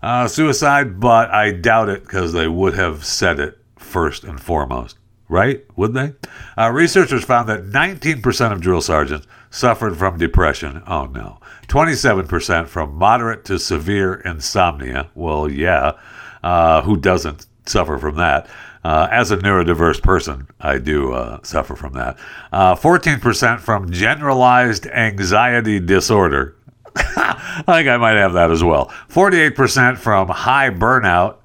uh, 0.03 0.29
suicide, 0.29 1.01
but 1.01 1.31
I 1.31 1.53
doubt 1.53 1.89
it 1.89 2.03
because 2.03 2.33
they 2.33 2.49
would 2.49 2.75
have 2.75 3.05
said 3.05 3.39
it 3.39 3.59
first 3.77 4.25
and 4.25 4.41
foremost, 4.41 4.99
right? 5.31 5.65
Wouldn't 5.77 5.95
they? 6.23 6.29
Uh, 6.63 6.71
researchers 6.71 7.25
found 7.25 7.49
that 7.49 7.65
19% 7.65 8.53
of 8.53 8.61
drill 8.61 8.83
sergeants 8.83 9.27
suffered 9.49 9.97
from 9.97 10.19
depression. 10.19 10.83
Oh 10.87 11.07
no. 11.07 11.39
27% 11.69 12.67
from 12.67 12.95
moderate 12.97 13.45
to 13.45 13.59
severe 13.59 14.15
insomnia. 14.15 15.09
Well, 15.15 15.49
yeah. 15.49 15.93
Uh, 16.43 16.83
who 16.83 16.97
doesn't 16.97 17.47
suffer 17.67 17.97
from 17.97 18.17
that? 18.17 18.49
Uh, 18.83 19.09
as 19.11 19.31
a 19.31 19.37
neurodiverse 19.37 20.03
person, 20.03 20.49
I 20.59 20.79
do 20.79 21.13
uh, 21.13 21.41
suffer 21.43 21.77
from 21.77 21.93
that. 21.93 22.19
Uh, 22.51 22.75
14% 22.75 23.61
from 23.61 23.91
generalized 23.91 24.87
anxiety 24.87 25.79
disorder. 25.79 26.57
I 26.97 27.63
think 27.67 27.89
I 27.89 27.99
might 27.99 28.17
have 28.17 28.33
that 28.33 28.51
as 28.51 28.65
well. 28.65 28.93
48% 29.11 29.99
from 29.99 30.29
high 30.29 30.71
burnout. 30.71 31.37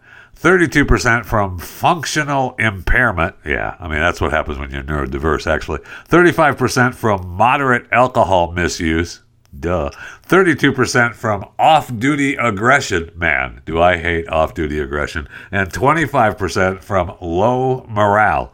32% 0.46 1.26
from 1.26 1.58
functional 1.58 2.54
impairment. 2.60 3.36
Yeah, 3.44 3.76
I 3.80 3.88
mean, 3.88 3.98
that's 3.98 4.22
what 4.22 4.30
happens 4.30 4.60
when 4.60 4.70
you're 4.70 4.84
neurodiverse, 4.84 5.52
actually. 5.52 5.80
35% 6.08 6.94
from 6.94 7.28
moderate 7.30 7.88
alcohol 7.92 8.52
misuse. 8.52 9.24
Duh. 9.60 9.90
32% 10.28 11.16
from 11.16 11.46
off 11.58 11.98
duty 11.98 12.36
aggression. 12.36 13.10
Man, 13.16 13.64
do 13.66 13.82
I 13.82 13.98
hate 13.98 14.30
off 14.30 14.54
duty 14.54 14.78
aggression. 14.78 15.28
And 15.52 15.74
25% 15.74 16.84
from 16.84 17.18
low 17.20 17.84
morale. 17.90 18.54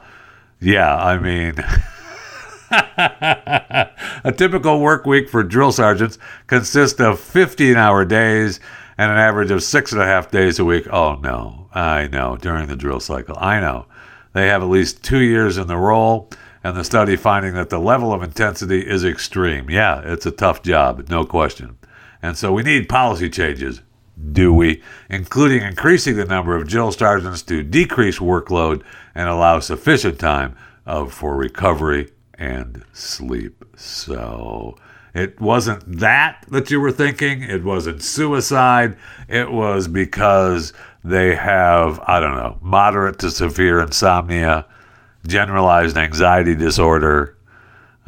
Yeah, 0.62 0.96
I 0.96 1.20
mean. 1.20 1.56
a 4.24 4.32
typical 4.32 4.80
work 4.80 5.06
week 5.06 5.28
for 5.28 5.44
drill 5.44 5.74
sergeants 5.74 6.18
consists 6.48 7.02
of 7.02 7.20
15 7.20 7.76
hour 7.76 8.06
days 8.06 8.62
and 9.02 9.12
an 9.12 9.18
average 9.18 9.50
of 9.50 9.64
six 9.64 9.92
and 9.92 10.00
a 10.00 10.06
half 10.06 10.30
days 10.30 10.60
a 10.60 10.64
week. 10.64 10.86
Oh, 10.94 11.16
no. 11.16 11.68
I 11.74 12.06
know, 12.06 12.38
during 12.38 12.68
the 12.68 12.76
drill 12.76 13.00
cycle. 13.00 13.36
I 13.40 13.60
know. 13.60 13.88
They 14.34 14.48
have 14.50 14.62
at 14.62 14.70
least 14.70 15.04
two 15.04 15.22
years 15.22 15.58
in 15.58 15.66
the 15.66 15.76
role, 15.76 16.30
and 16.64 16.78
the 16.78 16.84
study 16.84 17.16
finding 17.16 17.56
that 17.56 17.72
the 17.72 17.80
level 17.80 18.14
of 18.14 18.22
intensity 18.22 18.82
is 18.82 19.04
extreme. 19.04 19.72
Yeah, 19.72 20.04
it's 20.06 20.28
a 20.28 20.32
tough 20.32 20.62
job, 20.62 21.10
no 21.10 21.26
question. 21.26 21.80
And 22.22 22.38
so 22.38 22.54
we 22.54 22.62
need 22.62 22.90
policy 22.90 23.28
changes, 23.28 23.82
do 24.34 24.54
we? 24.54 24.84
Including 25.10 25.64
increasing 25.64 26.16
the 26.16 26.26
number 26.26 26.56
of 26.56 26.68
drill 26.68 26.92
sergeants 26.92 27.42
to 27.42 27.64
decrease 27.64 28.20
workload 28.20 28.84
and 29.16 29.28
allow 29.28 29.62
sufficient 29.62 30.20
time 30.20 30.56
of, 30.86 31.12
for 31.12 31.36
recovery 31.36 32.12
and 32.36 32.86
sleep. 32.94 33.66
So 33.76 34.78
it 35.14 35.40
wasn't 35.42 36.00
that 36.00 36.46
that 36.50 36.72
you 36.72 36.80
were 36.80 36.92
thinking. 36.92 37.42
It 37.44 37.64
wasn't 37.64 38.02
suicide. 38.02 38.98
It 39.28 39.52
was 39.52 39.88
because 39.88 40.74
they 41.04 41.36
have, 41.36 42.00
I 42.08 42.20
don't 42.20 42.36
know, 42.36 42.58
moderate 42.62 43.20
to 43.20 43.32
severe 43.32 43.82
insomnia, 43.82 44.66
generalized 45.28 45.98
anxiety 45.98 46.56
disorder. 46.56 47.36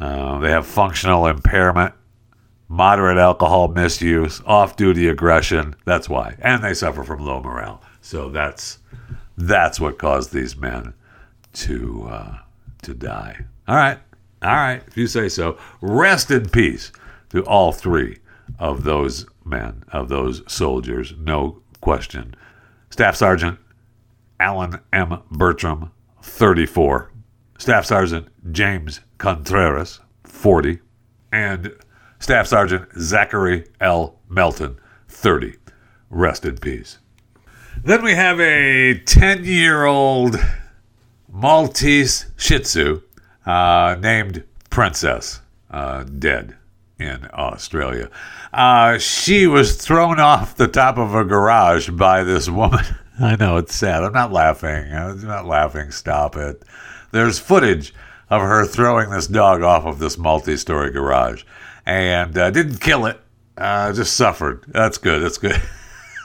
Uh, 0.00 0.38
they 0.38 0.50
have 0.50 0.66
functional 0.66 1.26
impairment, 1.26 1.94
moderate 2.68 3.18
alcohol 3.18 3.68
misuse, 3.68 4.40
off 4.46 4.76
duty 4.76 5.08
aggression. 5.08 5.76
That's 5.84 6.08
why. 6.08 6.36
And 6.40 6.62
they 6.64 6.74
suffer 6.74 7.04
from 7.04 7.24
low 7.24 7.40
morale. 7.40 7.82
So 8.00 8.30
that's 8.30 8.78
that's 9.36 9.80
what 9.80 9.98
caused 9.98 10.32
these 10.32 10.56
men 10.56 10.94
to 11.54 12.06
uh, 12.10 12.38
to 12.82 12.94
die. 12.94 13.44
All 13.66 13.76
right. 13.76 13.98
All 14.44 14.52
right, 14.52 14.82
if 14.86 14.98
you 14.98 15.06
say 15.06 15.30
so. 15.30 15.56
Rest 15.80 16.30
in 16.30 16.50
peace 16.50 16.92
to 17.30 17.42
all 17.46 17.72
three 17.72 18.18
of 18.58 18.84
those 18.84 19.24
men, 19.42 19.84
of 19.90 20.10
those 20.10 20.42
soldiers, 20.46 21.14
no 21.18 21.62
question. 21.80 22.34
Staff 22.90 23.16
Sergeant 23.16 23.58
Allen 24.38 24.80
M. 24.92 25.22
Burtram, 25.32 25.90
34. 26.20 27.10
Staff 27.56 27.86
Sergeant 27.86 28.28
James 28.52 29.00
Contreras, 29.16 30.00
40. 30.24 30.80
And 31.32 31.74
Staff 32.18 32.46
Sergeant 32.46 32.86
Zachary 32.98 33.64
L. 33.80 34.20
Melton, 34.28 34.78
30. 35.08 35.54
Rest 36.10 36.44
in 36.44 36.58
peace. 36.58 36.98
Then 37.82 38.04
we 38.04 38.12
have 38.12 38.38
a 38.40 38.98
10 38.98 39.46
year 39.46 39.86
old 39.86 40.36
Maltese 41.32 42.26
Shih 42.36 42.58
Tzu 42.58 43.00
uh, 43.46 43.96
named 44.00 44.44
Princess, 44.70 45.40
uh, 45.70 46.04
dead 46.04 46.56
in 46.98 47.28
Australia. 47.32 48.10
Uh, 48.52 48.98
she 48.98 49.46
was 49.46 49.76
thrown 49.76 50.20
off 50.20 50.56
the 50.56 50.68
top 50.68 50.98
of 50.98 51.14
a 51.14 51.24
garage 51.24 51.90
by 51.90 52.22
this 52.22 52.48
woman. 52.48 52.84
I 53.20 53.36
know 53.36 53.56
it's 53.56 53.74
sad. 53.74 54.02
I'm 54.02 54.12
not 54.12 54.32
laughing. 54.32 54.92
I'm 54.92 55.24
not 55.26 55.46
laughing. 55.46 55.90
Stop 55.90 56.36
it. 56.36 56.62
There's 57.12 57.38
footage 57.38 57.94
of 58.30 58.42
her 58.42 58.66
throwing 58.66 59.10
this 59.10 59.26
dog 59.26 59.62
off 59.62 59.84
of 59.84 59.98
this 59.98 60.18
multi 60.18 60.56
story 60.56 60.90
garage 60.90 61.44
and 61.86 62.36
uh, 62.36 62.50
didn't 62.50 62.80
kill 62.80 63.06
it, 63.06 63.20
uh, 63.56 63.92
just 63.92 64.16
suffered. 64.16 64.64
That's 64.68 64.98
good. 64.98 65.22
That's 65.22 65.38
good. 65.38 65.60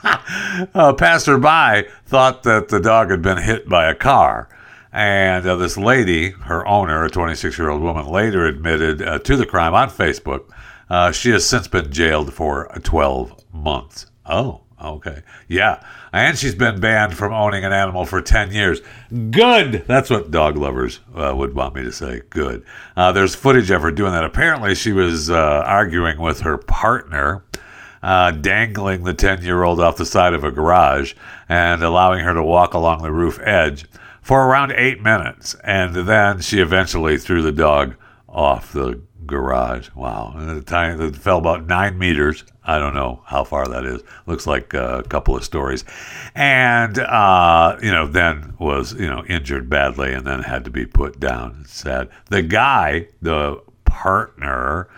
a 0.74 0.94
passerby 0.94 1.88
thought 2.06 2.42
that 2.44 2.68
the 2.68 2.80
dog 2.80 3.10
had 3.10 3.22
been 3.22 3.38
hit 3.38 3.68
by 3.68 3.88
a 3.88 3.94
car. 3.94 4.48
And 4.92 5.46
uh, 5.46 5.56
this 5.56 5.76
lady, 5.76 6.30
her 6.30 6.66
owner, 6.66 7.04
a 7.04 7.10
26 7.10 7.58
year 7.58 7.70
old 7.70 7.82
woman, 7.82 8.06
later 8.06 8.46
admitted 8.46 9.02
uh, 9.02 9.18
to 9.20 9.36
the 9.36 9.46
crime 9.46 9.74
on 9.74 9.88
Facebook. 9.88 10.50
Uh, 10.88 11.12
she 11.12 11.30
has 11.30 11.48
since 11.48 11.68
been 11.68 11.92
jailed 11.92 12.34
for 12.34 12.68
12 12.82 13.44
months. 13.52 14.06
Oh, 14.26 14.62
okay. 14.82 15.22
Yeah. 15.46 15.80
And 16.12 16.36
she's 16.36 16.56
been 16.56 16.80
banned 16.80 17.16
from 17.16 17.32
owning 17.32 17.64
an 17.64 17.72
animal 17.72 18.04
for 18.04 18.20
10 18.20 18.50
years. 18.50 18.80
Good. 19.30 19.84
That's 19.86 20.10
what 20.10 20.32
dog 20.32 20.56
lovers 20.56 20.98
uh, 21.14 21.32
would 21.36 21.54
want 21.54 21.76
me 21.76 21.82
to 21.84 21.92
say. 21.92 22.22
Good. 22.28 22.64
Uh, 22.96 23.12
there's 23.12 23.36
footage 23.36 23.70
of 23.70 23.82
her 23.82 23.92
doing 23.92 24.12
that. 24.12 24.24
Apparently, 24.24 24.74
she 24.74 24.92
was 24.92 25.30
uh, 25.30 25.62
arguing 25.64 26.18
with 26.18 26.40
her 26.40 26.58
partner. 26.58 27.44
Uh, 28.02 28.30
dangling 28.30 29.04
the 29.04 29.12
10 29.12 29.42
year 29.42 29.62
old 29.62 29.78
off 29.78 29.98
the 29.98 30.06
side 30.06 30.32
of 30.32 30.42
a 30.42 30.50
garage 30.50 31.12
and 31.50 31.82
allowing 31.82 32.24
her 32.24 32.32
to 32.32 32.42
walk 32.42 32.72
along 32.72 33.02
the 33.02 33.12
roof 33.12 33.38
edge 33.42 33.84
for 34.30 34.46
around 34.46 34.70
eight 34.76 35.02
minutes. 35.02 35.56
And 35.64 35.92
then 35.92 36.40
she 36.40 36.60
eventually 36.60 37.18
threw 37.18 37.42
the 37.42 37.50
dog 37.50 37.96
off 38.28 38.70
the 38.70 39.02
garage. 39.26 39.88
Wow. 39.96 40.32
And 40.36 40.48
the 40.48 40.62
time 40.62 41.00
it 41.00 41.16
fell 41.16 41.38
about 41.38 41.66
nine 41.66 41.98
meters. 41.98 42.44
I 42.62 42.78
don't 42.78 42.94
know 42.94 43.22
how 43.26 43.42
far 43.42 43.66
that 43.66 43.84
is. 43.84 44.02
Looks 44.26 44.46
like 44.46 44.72
a 44.72 45.02
couple 45.08 45.34
of 45.34 45.42
stories. 45.42 45.84
And, 46.36 46.96
uh, 47.00 47.76
you 47.82 47.90
know, 47.90 48.06
then 48.06 48.54
was, 48.60 48.92
you 48.92 49.08
know, 49.08 49.24
injured 49.24 49.68
badly 49.68 50.12
and 50.12 50.24
then 50.24 50.44
had 50.44 50.64
to 50.66 50.70
be 50.70 50.86
put 50.86 51.18
down. 51.18 51.62
It's 51.62 51.72
sad. 51.72 52.08
The 52.26 52.42
guy, 52.42 53.08
the 53.20 53.60
partner, 53.84 54.88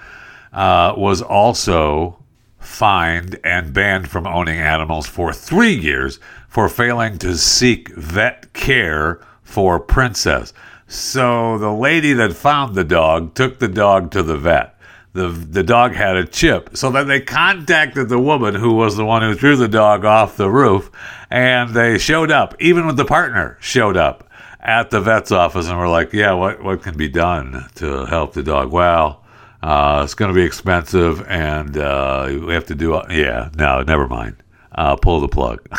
uh, 0.53 0.92
was 0.95 1.23
also 1.23 2.23
fined 2.59 3.40
and 3.42 3.73
banned 3.73 4.11
from 4.11 4.27
owning 4.27 4.59
animals 4.59 5.07
for 5.07 5.33
three 5.33 5.75
years 5.75 6.21
for 6.53 6.69
failing 6.69 7.17
to 7.17 7.35
seek 7.35 7.88
vet 7.95 8.53
care 8.53 9.19
for 9.43 9.81
Princess. 9.81 10.53
So 10.87 11.57
the 11.57 11.73
lady 11.73 12.12
that 12.12 12.35
found 12.35 12.75
the 12.75 12.85
dog 12.85 13.35
took 13.35 13.59
the 13.59 13.69
dog 13.69 14.11
to 14.11 14.23
the 14.23 14.37
vet. 14.37 14.79
The, 15.15 15.29
the 15.29 15.62
dog 15.62 15.95
had 15.95 16.15
a 16.15 16.27
chip. 16.27 16.77
So 16.77 16.91
then 16.91 17.09
they 17.09 17.23
contacted 17.23 18.11
the 18.11 18.19
woman 18.19 18.55
who 18.55 18.75
was 18.75 18.99
the 18.99 19.05
one 19.07 19.23
who 19.23 19.35
threw 19.35 19.57
the 19.57 19.67
dog 19.67 20.05
off 20.05 20.37
the 20.37 20.51
roof, 20.51 20.91
and 21.31 21.71
they 21.71 21.97
showed 21.97 22.31
up. 22.31 22.55
Even 22.61 22.87
with 22.87 22.99
the 22.99 23.07
partner 23.07 23.57
showed 23.59 23.97
up 23.97 24.29
at 24.61 24.91
the 24.91 25.01
vet's 25.01 25.33
office 25.33 25.69
and 25.69 25.79
were 25.79 25.88
like, 25.88 26.12
"Yeah, 26.12 26.35
what 26.35 26.62
what 26.62 26.83
can 26.83 26.99
be 26.99 27.09
done 27.09 27.67
to 27.77 28.05
help 28.05 28.35
the 28.35 28.43
dog?" 28.43 28.71
Well, 28.73 29.25
uh, 29.62 30.03
it's 30.05 30.12
going 30.15 30.31
to 30.31 30.35
be 30.35 30.45
expensive, 30.45 31.27
and 31.29 31.79
uh, 31.79 32.29
we 32.47 32.53
have 32.53 32.67
to 32.67 32.75
do. 32.75 33.01
Yeah, 33.09 33.49
no, 33.57 33.83
never 33.83 34.07
mind. 34.07 34.37
Uh, 34.71 34.97
pull 34.97 35.21
the 35.21 35.29
plug. 35.29 35.67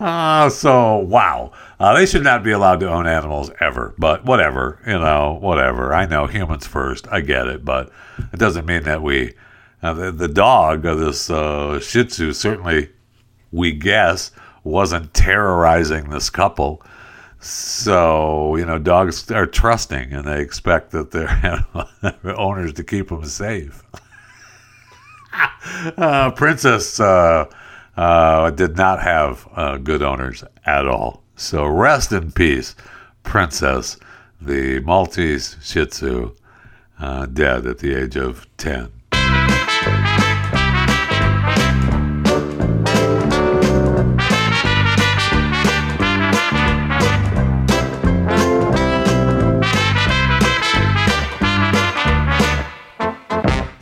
uh, 0.00 0.48
so 0.50 0.98
wow, 0.98 1.52
uh, 1.78 1.94
they 1.94 2.06
should 2.06 2.24
not 2.24 2.42
be 2.42 2.52
allowed 2.52 2.80
to 2.80 2.88
own 2.88 3.06
animals 3.06 3.50
ever. 3.60 3.94
But 3.98 4.24
whatever, 4.24 4.80
you 4.86 4.98
know, 4.98 5.38
whatever. 5.40 5.94
I 5.94 6.06
know 6.06 6.26
humans 6.26 6.66
first. 6.66 7.06
I 7.10 7.20
get 7.20 7.46
it, 7.46 7.64
but 7.64 7.90
it 8.32 8.38
doesn't 8.38 8.66
mean 8.66 8.82
that 8.84 9.02
we. 9.02 9.34
Uh, 9.82 9.92
the, 9.92 10.10
the 10.10 10.28
dog 10.28 10.86
of 10.86 10.98
this 10.98 11.30
uh, 11.30 11.78
Shih 11.78 12.04
Tzu 12.04 12.32
certainly, 12.32 12.90
we 13.52 13.72
guess, 13.72 14.32
wasn't 14.64 15.12
terrorizing 15.14 16.08
this 16.08 16.30
couple. 16.30 16.82
So, 17.38 18.56
you 18.56 18.64
know, 18.64 18.78
dogs 18.78 19.30
are 19.30 19.46
trusting 19.46 20.12
and 20.12 20.26
they 20.26 20.40
expect 20.40 20.90
that 20.90 21.10
their 21.12 21.64
owners 22.36 22.72
to 22.72 22.82
keep 22.82 23.08
them 23.08 23.24
safe. 23.26 23.84
uh, 25.96 26.30
Princess 26.32 26.98
uh, 27.96 28.50
did 28.50 28.76
not 28.76 29.02
have 29.02 29.48
uh, 29.54 29.76
good 29.78 30.02
owners 30.02 30.44
at 30.64 30.86
all. 30.86 31.22
So, 31.36 31.66
rest 31.66 32.12
in 32.12 32.32
peace, 32.32 32.74
Princess, 33.22 33.98
the 34.40 34.80
Maltese 34.80 35.56
Shih 35.62 35.86
Tzu, 35.86 36.34
uh, 36.98 37.26
dead 37.26 37.66
at 37.66 37.78
the 37.78 37.94
age 37.94 38.16
of 38.16 38.46
10. 38.56 38.90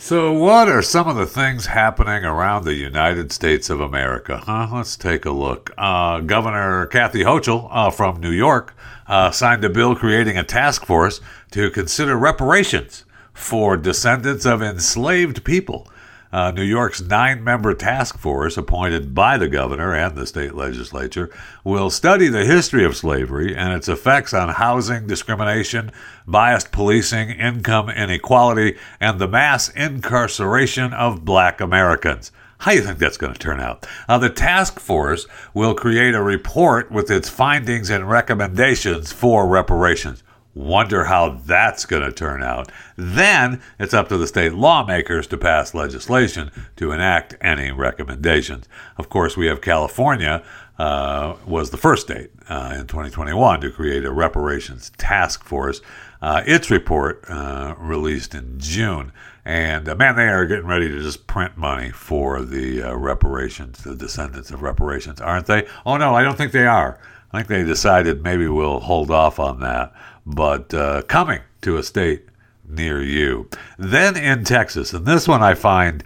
So, 0.05 0.35
what 0.35 0.69
are 0.69 0.83
some 0.83 1.09
of 1.09 1.17
the 1.17 1.25
things 1.25 1.65
happening 1.65 2.27
around 2.27 2.65
the 2.65 2.75
United 2.75 3.33
States 3.33 3.71
of 3.71 3.81
America? 3.81 4.37
Huh? 4.37 4.69
Let's 4.71 4.99
take 4.99 5.25
a 5.25 5.31
look. 5.31 5.71
Uh, 5.79 6.21
Governor 6.21 6.85
Kathy 6.85 7.21
Hochul 7.21 7.69
uh, 7.71 7.89
from 7.89 8.21
New 8.21 8.31
York 8.31 8.75
uh, 9.07 9.31
signed 9.31 9.65
a 9.65 9.71
bill 9.71 9.97
creating 9.97 10.37
a 10.37 10.45
task 10.45 10.85
force 10.85 11.23
to 11.53 11.71
consider 11.71 12.19
reparations 12.19 13.07
for 13.33 13.79
descendants 13.79 14.45
of 14.45 14.61
enslaved 14.61 15.43
people. 15.43 15.89
Uh, 16.35 16.51
New 16.51 16.65
York's 16.65 17.01
nine 17.01 17.45
member 17.45 17.73
task 17.75 18.19
force, 18.19 18.57
appointed 18.57 19.15
by 19.15 19.39
the 19.39 19.47
governor 19.47 19.95
and 19.95 20.17
the 20.17 20.27
state 20.27 20.53
legislature, 20.53 21.31
will 21.63 21.91
study 21.91 22.27
the 22.27 22.45
history 22.45 22.85
of 22.85 22.97
slavery 22.97 23.55
and 23.55 23.73
its 23.73 23.89
effects 23.89 24.35
on 24.35 24.49
housing, 24.49 25.07
discrimination, 25.07 25.93
biased 26.27 26.73
policing, 26.73 27.31
income 27.31 27.89
inequality, 27.89 28.77
and 28.99 29.21
the 29.21 29.29
mass 29.29 29.69
incarceration 29.69 30.93
of 30.93 31.25
black 31.25 31.61
Americans. 31.61 32.33
How 32.59 32.73
do 32.73 32.79
you 32.79 32.83
think 32.83 32.99
that's 32.99 33.17
going 33.17 33.33
to 33.33 33.39
turn 33.39 33.61
out? 33.61 33.87
Uh, 34.09 34.19
the 34.19 34.29
task 34.29 34.81
force 34.81 35.29
will 35.55 35.77
create 35.77 36.17
a 36.17 36.23
report 36.23 36.91
with 36.91 37.13
its 37.13 37.29
findings 37.29 37.91
and 37.91 38.11
recommendations 38.11 39.13
for 39.13 39.47
reparations. 39.47 40.25
Wonder 40.55 41.05
how 41.05 41.41
that's 41.45 41.85
going 41.85 42.03
to 42.03 42.13
turn 42.13 42.43
out. 42.43 42.71
Then 42.97 43.61
it's 43.79 43.93
up 43.93 44.09
to 44.09 44.17
the 44.17 44.27
state 44.29 44.55
lawmakers 44.55 45.27
to 45.29 45.37
pass 45.37 45.75
legislation 45.75 46.53
to 46.77 46.93
enact 46.93 47.37
any 47.41 47.73
recommendations. 47.73 48.69
Of 48.97 49.09
course, 49.09 49.37
we 49.37 49.47
have 49.47 49.61
California 49.61 50.45
uh, 50.79 51.37
was 51.47 51.71
the 51.71 51.77
first 51.77 52.03
state 52.03 52.31
uh, 52.49 52.75
in 52.75 52.87
2021 52.87 53.61
to 53.61 53.71
create 53.71 54.05
a 54.05 54.13
reparations 54.13 54.91
task 54.97 55.45
force. 55.45 55.81
Uh, 56.23 56.43
its 56.47 56.71
report 56.71 57.25
uh, 57.29 57.75
released 57.79 58.35
in 58.35 58.59
June, 58.59 59.13
and 59.45 59.89
uh, 59.89 59.95
man, 59.95 60.17
they 60.17 60.29
are 60.29 60.47
getting 60.47 60.67
ready 60.67 60.89
to 60.89 61.03
just 61.03 61.27
print 61.27 61.57
money 61.57 61.91
for 61.91 62.43
the 62.43 62.83
uh, 62.83 62.95
reparations, 62.95 63.83
the 63.83 63.95
descendants 63.95 64.51
of 64.51 64.63
reparations, 64.63 65.21
aren't 65.21 65.47
they? 65.47 65.67
Oh 65.85 65.97
no, 65.97 66.15
I 66.15 66.23
don't 66.23 66.37
think 66.37 66.53
they 66.53 66.67
are. 66.67 66.99
I 67.33 67.39
think 67.39 67.49
they 67.49 67.65
decided 67.65 68.23
maybe 68.23 68.47
we'll 68.47 68.81
hold 68.81 69.11
off 69.11 69.39
on 69.39 69.61
that 69.61 69.93
but 70.27 70.73
uh, 70.75 71.03
coming 71.03 71.41
to 71.63 71.77
a 71.77 71.83
state 71.83 72.27
near 72.69 73.03
you. 73.03 73.49
Then 73.79 74.17
in 74.17 74.45
Texas, 74.45 74.93
and 74.93 75.07
this 75.07 75.29
one 75.29 75.43
I 75.43 75.55
find, 75.55 76.05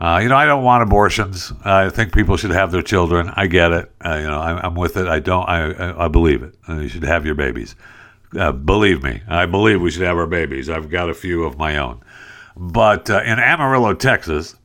uh, 0.00 0.18
you 0.22 0.28
know, 0.28 0.36
I 0.36 0.46
don't 0.46 0.64
want 0.64 0.82
abortions. 0.82 1.52
I 1.64 1.88
think 1.90 2.12
people 2.12 2.36
should 2.36 2.50
have 2.50 2.72
their 2.72 2.82
children. 2.82 3.32
I 3.34 3.46
get 3.46 3.72
it. 3.72 3.92
Uh, 4.04 4.16
you 4.16 4.26
know, 4.26 4.40
I'm, 4.40 4.58
I'm, 4.58 4.74
with 4.74 4.96
it. 4.96 5.06
I 5.06 5.20
don't. 5.20 5.48
I 5.48 6.04
I 6.04 6.08
believe 6.08 6.42
it. 6.42 6.54
Uh, 6.68 6.78
you 6.78 6.88
should 6.88 7.04
have 7.04 7.24
your 7.24 7.36
babies. 7.36 7.76
Uh, 8.36 8.50
believe 8.50 9.02
me, 9.02 9.22
I 9.28 9.46
believe 9.46 9.80
we 9.80 9.90
should 9.90 10.02
have 10.02 10.16
our 10.16 10.26
babies. 10.26 10.70
I've 10.70 10.88
got 10.90 11.10
a 11.10 11.14
few 11.14 11.44
of 11.44 11.58
my 11.58 11.76
own. 11.76 12.02
But 12.56 13.10
uh, 13.10 13.22
in 13.24 13.38
Amarillo, 13.38 13.94
Texas, 13.94 14.56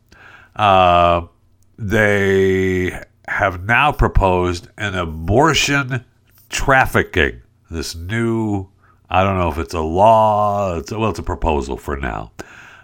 they 1.77 3.03
have 3.27 3.63
now 3.63 3.91
proposed 3.91 4.69
an 4.77 4.95
abortion 4.95 6.05
trafficking. 6.49 7.41
This 7.69 7.93
new 7.95 8.69
I 9.09 9.23
don't 9.23 9.37
know 9.37 9.49
if 9.49 9.57
it's 9.57 9.73
a 9.73 9.81
law. 9.81 10.77
It's, 10.77 10.91
well, 10.91 11.09
it's 11.09 11.19
a 11.19 11.23
proposal 11.23 11.77
for 11.77 11.97
now. 11.97 12.31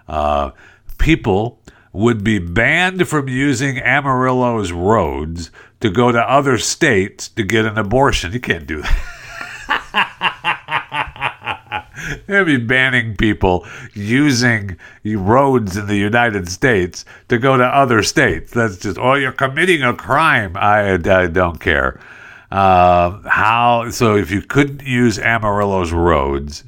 Uh, 0.07 0.51
people 0.97 1.59
would 1.91 2.23
be 2.23 2.39
banned 2.39 3.07
from 3.07 3.29
using 3.29 3.77
Amarillo's 3.77 4.71
roads 4.71 5.51
to 5.79 5.89
go 5.89 6.11
to 6.11 6.19
other 6.19 6.57
states 6.57 7.27
to 7.29 7.43
get 7.43 7.65
an 7.65 7.77
abortion. 7.77 8.33
You 8.33 8.39
can't 8.39 8.65
do 8.65 8.81
that. 8.81 9.09
They'd 12.27 12.45
be 12.45 12.57
banning 12.57 13.15
people 13.15 13.65
using 13.93 14.77
roads 15.05 15.77
in 15.77 15.87
the 15.87 15.95
United 15.95 16.49
States 16.49 17.05
to 17.29 17.37
go 17.37 17.57
to 17.57 17.63
other 17.63 18.01
states. 18.03 18.51
That's 18.51 18.77
just, 18.77 18.97
oh, 18.97 19.13
you're 19.13 19.31
committing 19.31 19.83
a 19.83 19.93
crime. 19.93 20.57
I, 20.57 20.93
I 20.93 21.27
don't 21.27 21.59
care. 21.59 21.99
Uh, 22.53 23.27
how 23.27 23.89
so? 23.89 24.15
If 24.15 24.29
you 24.29 24.41
couldn't 24.41 24.83
use 24.83 25.17
Amarillo's 25.17 25.91
roads 25.91 26.63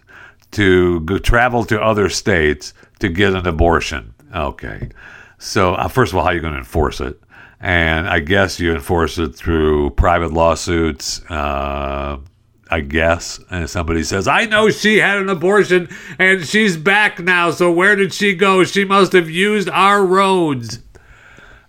to 0.52 1.02
go, 1.02 1.20
travel 1.20 1.64
to 1.66 1.80
other 1.80 2.10
states 2.10 2.74
to 3.00 3.08
get 3.08 3.34
an 3.34 3.46
abortion, 3.46 4.14
okay. 4.34 4.90
So 5.38 5.76
uh, 5.76 5.88
first 5.88 6.12
of 6.12 6.18
all, 6.18 6.24
how 6.24 6.32
are 6.32 6.34
you 6.34 6.42
going 6.42 6.54
to 6.54 6.60
enforce 6.60 7.02
it? 7.02 7.22
And 7.60 8.08
I 8.08 8.20
guess 8.20 8.60
you 8.60 8.74
enforce 8.74 9.20
it 9.20 9.36
through 9.36 9.92
private 9.92 10.34
lawsuits. 10.34 11.24
Uh, 11.30 12.18
I 12.70 12.80
guess. 12.80 13.40
And 13.52 13.70
somebody 13.70 14.04
says, 14.04 14.28
I 14.28 14.46
know 14.46 14.72
she 14.72 14.98
had 14.98 15.20
an 15.20 15.30
abortion 15.30 15.88
and 16.18 16.44
she's 16.46 16.78
back 16.78 17.20
now. 17.20 17.52
So 17.52 17.72
where 17.72 17.96
did 17.96 18.12
she 18.12 18.34
go? 18.34 18.64
She 18.64 18.86
must 18.86 19.14
have 19.14 19.30
used 19.30 19.70
our 19.70 20.04
roads. 20.04 20.80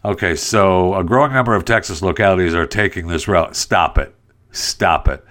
Okay, 0.07 0.37
so 0.37 0.95
a 0.95 1.03
growing 1.03 1.33
number 1.33 1.57
of 1.57 1.65
Texas 1.65 2.01
localities 2.01 2.55
are 2.55 2.65
taking 2.65 3.09
this 3.09 3.27
route. 3.27 3.57
Stop 3.57 3.99
it. 3.99 4.15
Stop 4.53 5.09
it. 5.09 5.25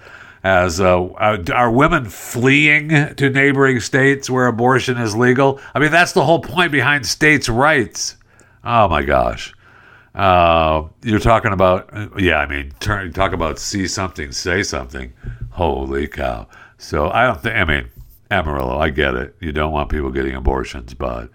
As 0.43 0.82
uh, 0.82 1.07
are 1.53 1.71
women 1.71 2.03
fleeing 2.09 2.89
to 3.15 3.30
neighboring 3.30 3.80
states 3.80 4.30
where 4.30 4.47
abortion 4.47 4.97
is 4.97 5.15
legal? 5.15 5.61
I 5.73 5.80
mean, 5.80 5.91
that's 5.91 6.11
the 6.11 6.26
whole 6.26 6.41
point 6.41 6.73
behind 6.73 7.05
states' 7.05 7.47
rights. 7.47 8.17
Oh 8.65 8.89
my 8.89 9.01
gosh. 9.01 9.53
Uh, 10.13 10.89
you're 11.03 11.19
talking 11.19 11.53
about, 11.53 11.89
yeah, 12.19 12.39
I 12.39 12.45
mean, 12.45 12.73
turn, 12.82 13.13
talk 13.13 13.32
about 13.32 13.59
see 13.59 13.88
something, 13.88 14.34
say 14.34 14.61
something. 14.61 15.13
Holy 15.51 16.05
cow. 16.05 16.49
So 16.78 17.09
I 17.11 17.28
don't 17.28 17.41
think, 17.41 17.55
I 17.55 17.63
mean, 17.63 17.89
Amarillo, 18.30 18.78
I 18.78 18.89
get 18.89 19.15
it. 19.15 19.38
You 19.39 19.53
don't 19.53 19.71
want 19.71 19.89
people 19.89 20.11
getting 20.11 20.36
abortions, 20.36 20.93
but 20.93 21.30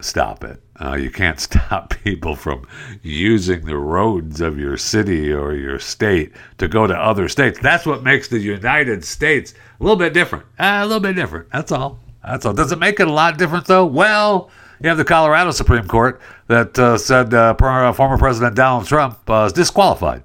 stop 0.00 0.42
it. 0.42 0.60
Uh, 0.80 0.94
you 0.94 1.10
can't 1.10 1.38
stop 1.48 1.94
people 2.02 2.34
from 2.34 2.66
using 3.02 3.64
the 3.64 3.76
roads 3.76 4.40
of 4.40 4.58
your 4.58 4.76
city 4.76 5.32
or 5.32 5.54
your 5.54 5.78
state 5.78 6.32
to 6.58 6.68
go 6.68 6.86
to 6.86 6.94
other 6.94 7.28
states. 7.28 7.58
That's 7.60 7.86
what 7.86 8.02
makes 8.02 8.28
the 8.28 8.38
United 8.38 9.04
States 9.04 9.54
a 9.80 9.82
little 9.82 9.96
bit 9.96 10.14
different. 10.14 10.44
Uh, 10.58 10.80
a 10.82 10.86
little 10.86 11.00
bit 11.00 11.14
different. 11.14 11.50
That's 11.50 11.72
all. 11.72 11.98
That's 12.24 12.46
all. 12.46 12.52
Does 12.52 12.72
it 12.72 12.78
make 12.78 13.00
it 13.00 13.08
a 13.08 13.12
lot 13.12 13.38
different, 13.38 13.66
though? 13.66 13.84
Well, 13.86 14.50
you 14.80 14.88
have 14.88 14.98
the 14.98 15.04
Colorado 15.04 15.50
Supreme 15.52 15.86
Court 15.86 16.20
that 16.48 16.78
uh, 16.78 16.98
said 16.98 17.32
uh, 17.32 17.54
former 17.54 18.18
President 18.18 18.56
Donald 18.56 18.86
Trump 18.86 19.18
uh, 19.30 19.44
is 19.44 19.52
disqualified 19.52 20.24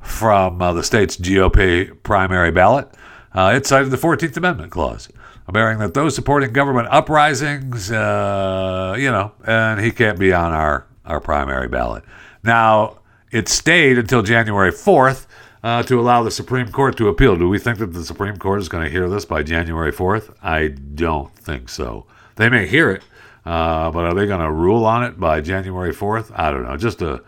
from 0.00 0.60
uh, 0.62 0.72
the 0.72 0.82
state's 0.82 1.16
GOP 1.16 2.02
primary 2.02 2.50
ballot. 2.50 2.88
Uh, 3.34 3.52
it 3.54 3.66
cited 3.66 3.90
the 3.90 3.96
14th 3.96 4.36
Amendment 4.36 4.72
clause, 4.72 5.08
bearing 5.50 5.78
that 5.78 5.94
those 5.94 6.14
supporting 6.14 6.52
government 6.52 6.88
uprisings, 6.90 7.90
uh, 7.90 8.94
you 8.98 9.10
know, 9.10 9.32
and 9.46 9.80
he 9.80 9.90
can't 9.90 10.18
be 10.18 10.32
on 10.32 10.52
our, 10.52 10.86
our 11.04 11.20
primary 11.20 11.68
ballot. 11.68 12.04
Now, 12.42 12.98
it 13.30 13.48
stayed 13.48 13.98
until 13.98 14.22
January 14.22 14.70
4th 14.70 15.26
uh, 15.62 15.82
to 15.84 16.00
allow 16.00 16.22
the 16.22 16.30
Supreme 16.30 16.70
Court 16.70 16.96
to 16.96 17.08
appeal. 17.08 17.36
Do 17.36 17.48
we 17.48 17.58
think 17.58 17.78
that 17.78 17.92
the 17.92 18.04
Supreme 18.04 18.36
Court 18.36 18.60
is 18.60 18.68
going 18.68 18.84
to 18.84 18.90
hear 18.90 19.08
this 19.08 19.24
by 19.24 19.42
January 19.42 19.92
4th? 19.92 20.34
I 20.42 20.68
don't 20.68 21.34
think 21.36 21.68
so. 21.68 22.06
They 22.36 22.48
may 22.48 22.66
hear 22.66 22.90
it, 22.90 23.02
uh, 23.44 23.90
but 23.90 24.04
are 24.04 24.14
they 24.14 24.26
going 24.26 24.40
to 24.40 24.50
rule 24.50 24.84
on 24.84 25.04
it 25.04 25.20
by 25.20 25.40
January 25.40 25.92
4th? 25.92 26.32
I 26.34 26.50
don't 26.50 26.62
know. 26.62 26.76
Just 26.76 27.02
a 27.02 27.22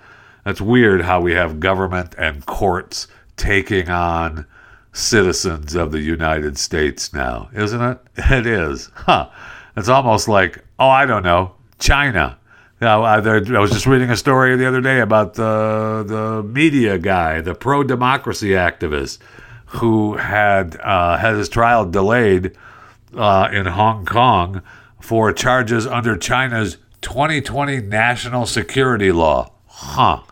that's 0.44 0.60
weird 0.60 1.02
how 1.02 1.20
we 1.20 1.32
have 1.32 1.60
government 1.60 2.14
and 2.18 2.44
courts 2.44 3.06
taking 3.36 3.88
on 3.88 4.46
citizens 4.92 5.74
of 5.74 5.90
the 5.90 6.00
United 6.00 6.58
States 6.58 7.12
now, 7.12 7.48
isn't 7.54 7.80
it? 7.80 7.98
It 8.16 8.46
is. 8.46 8.90
Huh. 8.94 9.30
It's 9.76 9.88
almost 9.88 10.28
like, 10.28 10.62
oh, 10.78 10.88
I 10.88 11.06
don't 11.06 11.22
know, 11.22 11.54
China. 11.78 12.38
Now, 12.80 13.02
I, 13.02 13.18
I 13.18 13.60
was 13.60 13.70
just 13.70 13.86
reading 13.86 14.10
a 14.10 14.16
story 14.16 14.56
the 14.56 14.66
other 14.66 14.80
day 14.80 15.00
about 15.00 15.34
the 15.34 16.04
the 16.06 16.42
media 16.42 16.98
guy, 16.98 17.40
the 17.40 17.54
pro 17.54 17.84
democracy 17.84 18.50
activist, 18.50 19.18
who 19.66 20.16
had 20.16 20.76
uh, 20.80 21.16
had 21.16 21.36
his 21.36 21.48
trial 21.48 21.88
delayed 21.88 22.56
uh, 23.16 23.48
in 23.52 23.66
Hong 23.66 24.04
Kong 24.04 24.62
for 25.00 25.32
charges 25.32 25.86
under 25.86 26.16
China's 26.16 26.76
2020 27.02 27.80
national 27.82 28.46
security 28.46 29.12
law. 29.12 29.52
Huh. 29.68 30.22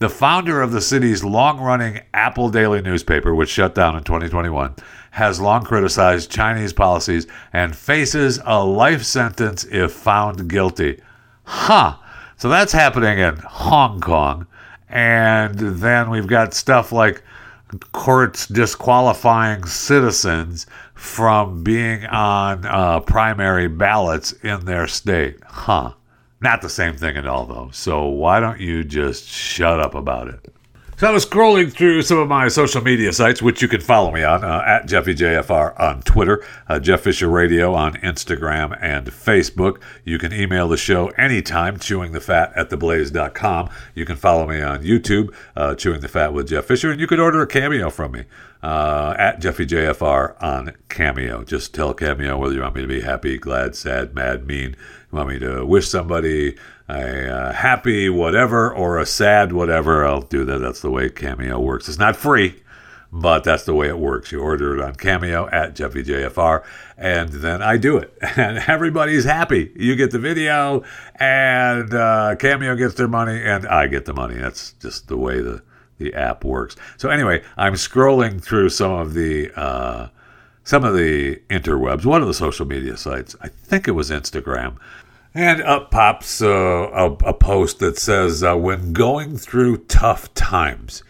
The 0.00 0.08
founder 0.08 0.62
of 0.62 0.72
the 0.72 0.80
city's 0.80 1.22
long 1.22 1.60
running 1.60 2.00
Apple 2.14 2.48
Daily 2.48 2.80
newspaper, 2.80 3.34
which 3.34 3.50
shut 3.50 3.74
down 3.74 3.96
in 3.96 4.02
2021, 4.02 4.74
has 5.10 5.42
long 5.42 5.62
criticized 5.62 6.30
Chinese 6.30 6.72
policies 6.72 7.26
and 7.52 7.76
faces 7.76 8.40
a 8.46 8.64
life 8.64 9.02
sentence 9.02 9.64
if 9.64 9.92
found 9.92 10.48
guilty. 10.48 11.02
Huh. 11.44 11.96
So 12.38 12.48
that's 12.48 12.72
happening 12.72 13.18
in 13.18 13.36
Hong 13.44 14.00
Kong. 14.00 14.46
And 14.88 15.58
then 15.58 16.08
we've 16.08 16.26
got 16.26 16.54
stuff 16.54 16.92
like 16.92 17.22
courts 17.92 18.46
disqualifying 18.46 19.66
citizens 19.66 20.66
from 20.94 21.62
being 21.62 22.06
on 22.06 22.64
uh, 22.64 23.00
primary 23.00 23.68
ballots 23.68 24.32
in 24.32 24.64
their 24.64 24.86
state. 24.86 25.36
Huh. 25.44 25.92
Not 26.40 26.62
the 26.62 26.70
same 26.70 26.96
thing 26.96 27.16
at 27.16 27.26
all, 27.26 27.44
though. 27.46 27.70
So 27.72 28.06
why 28.06 28.40
don't 28.40 28.60
you 28.60 28.82
just 28.82 29.26
shut 29.28 29.78
up 29.78 29.94
about 29.94 30.28
it? 30.28 30.52
So 31.00 31.08
I 31.08 31.12
was 31.12 31.24
scrolling 31.24 31.72
through 31.72 32.02
some 32.02 32.18
of 32.18 32.28
my 32.28 32.48
social 32.48 32.82
media 32.82 33.10
sites, 33.14 33.40
which 33.40 33.62
you 33.62 33.68
can 33.68 33.80
follow 33.80 34.10
me 34.10 34.22
on 34.22 34.44
uh, 34.44 34.62
at 34.66 34.86
JeffyJFR 34.86 35.80
on 35.80 36.02
Twitter, 36.02 36.44
uh, 36.68 36.78
Jeff 36.78 37.00
Fisher 37.00 37.30
Radio 37.30 37.72
on 37.72 37.94
Instagram 37.94 38.76
and 38.82 39.06
Facebook. 39.06 39.80
You 40.04 40.18
can 40.18 40.30
email 40.30 40.68
the 40.68 40.76
show 40.76 41.08
anytime, 41.16 41.78
chewingthefat 41.78 42.52
at 42.54 42.68
theblaze.com. 42.68 43.70
You 43.94 44.04
can 44.04 44.16
follow 44.16 44.46
me 44.46 44.60
on 44.60 44.82
YouTube, 44.82 45.34
uh, 45.56 45.74
Chewing 45.74 46.02
the 46.02 46.08
Fat 46.08 46.34
with 46.34 46.48
Jeff 46.48 46.66
Fisher, 46.66 46.90
and 46.90 47.00
you 47.00 47.06
can 47.06 47.18
order 47.18 47.40
a 47.40 47.46
cameo 47.46 47.88
from 47.88 48.12
me 48.12 48.24
uh, 48.62 49.14
at 49.18 49.40
JeffyJFR 49.40 50.42
on 50.42 50.74
Cameo. 50.88 51.44
Just 51.44 51.74
tell 51.74 51.94
Cameo 51.94 52.36
whether 52.36 52.54
you 52.54 52.60
want 52.60 52.74
me 52.74 52.82
to 52.82 52.88
be 52.88 53.00
happy, 53.00 53.38
glad, 53.38 53.74
sad, 53.74 54.14
mad, 54.14 54.46
mean 54.46 54.76
you 55.10 55.16
want 55.16 55.28
me 55.28 55.38
to 55.38 55.64
wish 55.64 55.88
somebody 55.88 56.56
a 56.88 57.28
uh, 57.28 57.52
happy 57.52 58.08
whatever 58.08 58.72
or 58.72 58.98
a 58.98 59.06
sad 59.06 59.52
whatever, 59.52 60.04
I'll 60.04 60.22
do 60.22 60.44
that. 60.44 60.58
That's 60.58 60.80
the 60.80 60.90
way 60.90 61.08
Cameo 61.08 61.58
works. 61.60 61.88
It's 61.88 61.98
not 61.98 62.16
free, 62.16 62.62
but 63.12 63.44
that's 63.44 63.64
the 63.64 63.74
way 63.74 63.88
it 63.88 63.98
works. 63.98 64.32
You 64.32 64.40
order 64.40 64.76
it 64.76 64.80
on 64.80 64.94
Cameo 64.94 65.48
at 65.50 65.74
JeffyJFR, 65.74 66.64
and 66.96 67.28
then 67.30 67.62
I 67.62 67.76
do 67.76 67.96
it. 67.96 68.16
And 68.36 68.58
everybody's 68.66 69.24
happy. 69.24 69.72
You 69.76 69.96
get 69.96 70.10
the 70.10 70.18
video, 70.18 70.84
and 71.16 71.92
uh, 71.92 72.36
Cameo 72.36 72.76
gets 72.76 72.94
their 72.94 73.08
money, 73.08 73.42
and 73.42 73.66
I 73.66 73.86
get 73.86 74.04
the 74.04 74.14
money. 74.14 74.34
That's 74.34 74.72
just 74.74 75.08
the 75.08 75.16
way 75.16 75.40
the, 75.40 75.62
the 76.00 76.12
app 76.14 76.44
works. 76.44 76.74
So, 76.96 77.08
anyway, 77.08 77.44
I'm 77.56 77.74
scrolling 77.74 78.42
through 78.42 78.70
some 78.70 78.90
of 78.90 79.14
the. 79.14 79.52
Uh, 79.58 80.08
some 80.62 80.84
of 80.84 80.94
the 80.94 81.36
interwebs, 81.48 82.04
one 82.04 82.20
of 82.20 82.28
the 82.28 82.34
social 82.34 82.66
media 82.66 82.96
sites, 82.96 83.34
I 83.40 83.48
think 83.48 83.88
it 83.88 83.92
was 83.92 84.10
Instagram, 84.10 84.76
and 85.34 85.62
up 85.62 85.90
pops 85.90 86.42
uh, 86.42 86.46
a, 86.48 87.12
a, 87.24 87.34
post 87.34 87.78
that 87.78 87.98
says, 87.98 88.42
uh, 88.42 88.56
When 88.56 88.92
going 88.92 89.36
through 89.36 89.78
tough 89.84 90.32
times. 90.34 91.02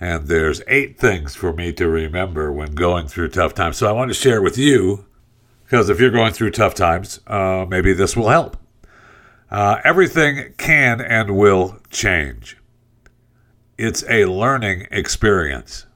And 0.00 0.28
there's 0.28 0.62
eight 0.68 0.98
things 0.98 1.34
for 1.34 1.52
me 1.52 1.72
to 1.72 1.88
remember 1.88 2.52
when 2.52 2.74
going 2.74 3.08
through 3.08 3.30
tough 3.30 3.54
times. 3.54 3.78
So 3.78 3.88
I 3.88 3.92
want 3.92 4.10
to 4.10 4.14
share 4.14 4.40
with 4.40 4.56
you, 4.56 5.04
because 5.64 5.88
if 5.88 5.98
you're 5.98 6.10
going 6.10 6.32
through 6.32 6.52
tough 6.52 6.74
times, 6.74 7.20
uh, 7.26 7.66
maybe 7.68 7.92
this 7.92 8.16
will 8.16 8.28
help. 8.28 8.56
Uh, 9.50 9.80
everything 9.82 10.54
can 10.58 11.00
and 11.00 11.36
will 11.36 11.78
change. 11.90 12.56
It's 13.78 14.02
a 14.08 14.24
learning 14.24 14.88
experience. 14.90 15.86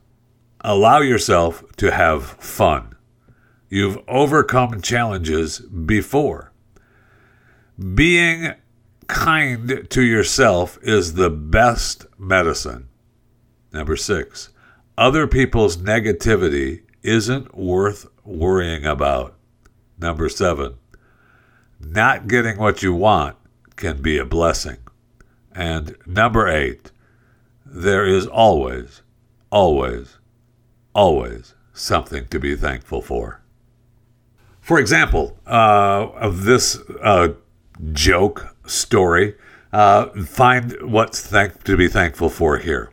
Allow 0.60 1.00
yourself 1.00 1.64
to 1.78 1.90
have 1.90 2.24
fun. 2.24 2.94
You've 3.68 3.98
overcome 4.06 4.80
challenges 4.80 5.58
before. 5.58 6.52
Being 7.94 8.54
kind 9.08 9.88
to 9.90 10.02
yourself 10.02 10.78
is 10.82 11.14
the 11.14 11.28
best 11.28 12.06
medicine. 12.16 12.88
Number 13.72 13.96
six, 13.96 14.50
other 14.96 15.26
people's 15.26 15.76
negativity 15.76 16.82
isn't 17.02 17.56
worth 17.56 18.06
worrying 18.24 18.86
about. 18.86 19.34
Number 19.98 20.28
seven, 20.28 20.74
not 21.80 22.28
getting 22.28 22.58
what 22.58 22.84
you 22.84 22.94
want 22.94 23.36
can 23.74 24.00
be 24.00 24.18
a 24.18 24.24
blessing. 24.24 24.78
And 25.50 25.96
number 26.06 26.46
eight, 26.46 26.92
there 27.72 28.04
is 28.04 28.26
always, 28.26 29.00
always, 29.50 30.18
always 30.94 31.54
something 31.72 32.26
to 32.26 32.38
be 32.38 32.54
thankful 32.54 33.00
for. 33.00 33.40
For 34.60 34.78
example, 34.78 35.38
uh, 35.46 36.08
of 36.14 36.44
this 36.44 36.78
uh, 37.02 37.28
joke 37.92 38.54
story, 38.66 39.34
uh, 39.72 40.06
find 40.24 40.76
what's 40.82 41.26
thank- 41.26 41.64
to 41.64 41.76
be 41.76 41.88
thankful 41.88 42.28
for 42.28 42.58
here. 42.58 42.90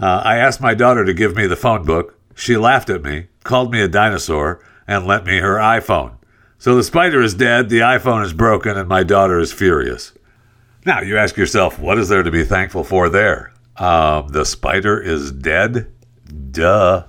Uh, 0.00 0.22
I 0.24 0.36
asked 0.36 0.60
my 0.60 0.74
daughter 0.74 1.04
to 1.04 1.12
give 1.12 1.36
me 1.36 1.46
the 1.46 1.56
phone 1.56 1.84
book. 1.84 2.18
She 2.34 2.56
laughed 2.56 2.90
at 2.90 3.02
me. 3.02 3.26
called 3.44 3.72
me 3.72 3.80
a 3.82 3.88
dinosaur, 3.88 4.64
and 4.86 5.04
lent 5.04 5.26
me 5.26 5.38
her 5.38 5.56
iPhone. 5.56 6.12
So 6.58 6.76
the 6.76 6.84
spider 6.84 7.20
is 7.20 7.34
dead, 7.34 7.68
the 7.68 7.80
iPhone 7.80 8.24
is 8.24 8.32
broken, 8.32 8.78
and 8.78 8.88
my 8.88 9.02
daughter 9.02 9.40
is 9.40 9.52
furious. 9.52 10.12
Now, 10.86 11.00
you 11.00 11.18
ask 11.18 11.36
yourself, 11.36 11.80
what 11.80 11.98
is 11.98 12.08
there 12.08 12.22
to 12.22 12.30
be 12.30 12.44
thankful 12.44 12.84
for 12.84 13.08
there? 13.08 13.51
Um, 13.76 14.28
the 14.28 14.44
spider 14.44 15.00
is 15.00 15.32
dead? 15.32 15.92
Duh. 16.50 17.04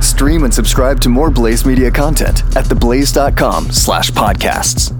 Stream 0.00 0.44
and 0.44 0.52
subscribe 0.52 1.00
to 1.00 1.08
more 1.08 1.30
Blaze 1.30 1.64
Media 1.64 1.90
content 1.90 2.42
at 2.54 2.66
theblaze.com 2.66 3.70
slash 3.70 4.10
podcasts. 4.10 4.99